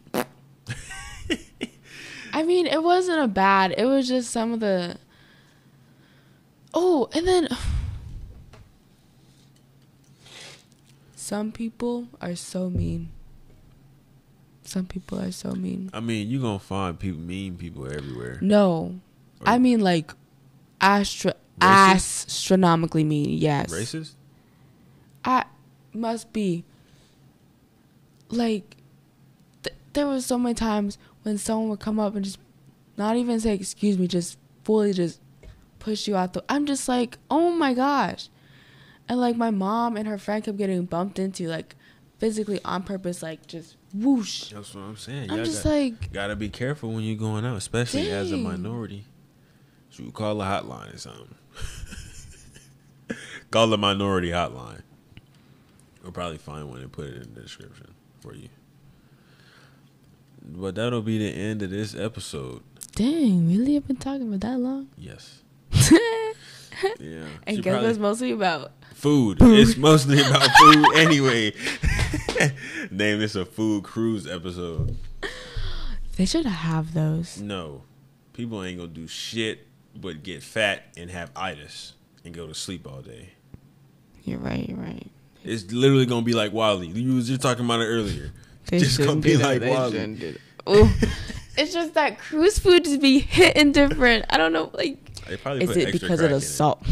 [2.33, 3.73] I mean, it wasn't a bad.
[3.77, 4.97] It was just some of the.
[6.73, 7.47] Oh, and then
[11.15, 13.09] Some people are so mean.
[14.75, 15.89] Some people are so mean.
[15.93, 18.39] I mean, you're gonna find people mean people everywhere.
[18.41, 18.99] No,
[19.39, 20.11] or I mean like
[20.81, 23.37] astro astronomically mean.
[23.37, 23.71] Yes.
[23.71, 24.15] Racist.
[25.23, 25.45] I
[25.93, 26.65] must be.
[28.27, 28.75] Like,
[29.63, 32.39] th- there was so many times when someone would come up and just
[32.97, 35.21] not even say excuse me, just fully just
[35.79, 36.43] push you out the.
[36.49, 38.27] I'm just like, oh my gosh
[39.07, 41.75] and like my mom and her friend kept getting bumped into like
[42.25, 44.49] physically on purpose, like just whoosh.
[44.49, 45.29] That's what I'm saying.
[45.29, 48.13] I'm just got, like, gotta be careful when you're going out, especially dang.
[48.13, 49.05] as a minority.
[49.91, 51.35] So you call a hotline or something.
[53.51, 54.81] call the minority hotline.
[56.01, 58.49] We'll probably find one and put it in the description for you.
[60.43, 62.63] But that'll be the end of this episode.
[62.93, 63.75] Dang, really?
[63.75, 64.87] I've been talking for that long?
[64.97, 65.43] Yes.
[65.71, 67.25] yeah.
[67.45, 68.71] And guess what it's mostly about?
[69.05, 69.37] Food.
[69.39, 71.53] It's mostly about food anyway.
[72.89, 74.97] Name this a food cruise episode.
[76.15, 77.39] They should have those.
[77.39, 77.83] No.
[78.33, 81.93] People ain't gonna do shit but get fat and have itis
[82.23, 83.33] and go to sleep all day.
[84.23, 85.11] You're right, you're right.
[85.43, 86.87] It's literally gonna be like WALL-E.
[86.87, 88.31] You was just talking about it earlier.
[88.65, 90.35] They just gonna be like WALL-E.
[90.65, 94.25] it's just that cruise food just be hitting different.
[94.31, 94.97] I don't know, like
[95.29, 96.83] is it because of the salt?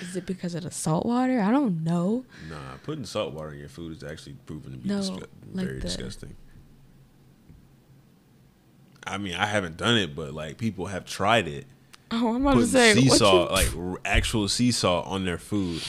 [0.00, 1.40] Is it because of the salt water?
[1.40, 2.24] I don't know.
[2.48, 5.66] Nah, putting salt water in your food is actually proven to be no, disgu- like
[5.66, 6.36] very the, disgusting.
[9.06, 11.66] I mean, I haven't done it, but like people have tried it.
[12.10, 13.56] Oh, I'm about to say sea salt, you...
[13.56, 15.82] like actual sea salt, on their food.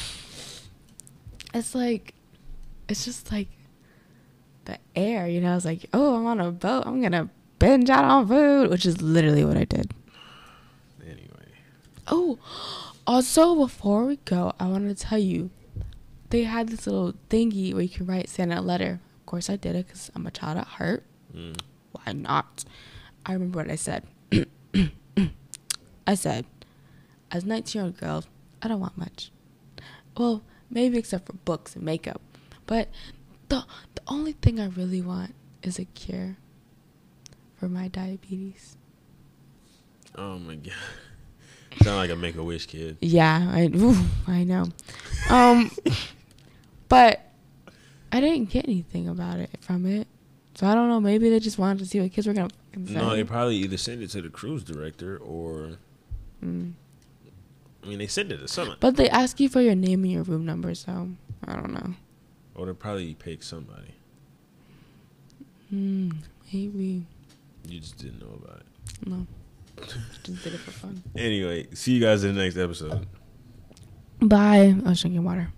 [1.53, 2.13] It's like,
[2.89, 3.47] it's just like
[4.65, 5.55] the air, you know.
[5.55, 6.83] It's like, oh, I'm on a boat.
[6.85, 7.29] I'm gonna
[7.59, 9.93] binge out on food, which is literally what I did.
[11.01, 11.19] Anyway.
[12.07, 12.39] Oh,
[13.07, 15.51] also before we go, I want to tell you,
[16.29, 18.99] they had this little thingy where you can write Santa a letter.
[19.19, 21.03] Of course, I did it because I'm a child at heart.
[21.35, 21.59] Mm.
[21.91, 22.65] Why not?
[23.25, 24.03] I remember what I said.
[26.07, 26.45] I said,
[27.31, 28.23] as 19 year old girl,
[28.61, 29.31] I don't want much.
[30.17, 32.21] Well, maybe except for books and makeup.
[32.65, 32.89] But
[33.49, 36.37] the the only thing I really want is a cure
[37.55, 38.77] for my diabetes.
[40.15, 40.73] Oh my god.
[41.81, 42.97] Sound like a make a wish kid.
[43.01, 43.95] Yeah, I ooh,
[44.27, 44.67] I know.
[45.29, 45.71] Um
[46.89, 47.21] but
[48.11, 50.07] I didn't get anything about it from it.
[50.55, 52.49] So I don't know, maybe they just wanted to see what kids were gonna
[52.85, 52.93] say.
[52.93, 55.77] No, they probably either send it to the cruise director or
[56.43, 56.71] mm.
[57.83, 58.77] I mean they send it to someone.
[58.79, 61.09] But they ask you for your name and your room number, so
[61.45, 61.93] I don't know.
[62.55, 63.93] Or they probably pick somebody.
[65.69, 66.11] Hmm,
[66.53, 67.05] maybe.
[67.67, 69.07] You just didn't know about it.
[69.07, 69.27] No.
[69.81, 71.03] Just did it for fun.
[71.15, 73.07] Anyway, see you guys in the next episode.
[74.21, 74.75] Bye.
[74.85, 75.51] I was drinking water.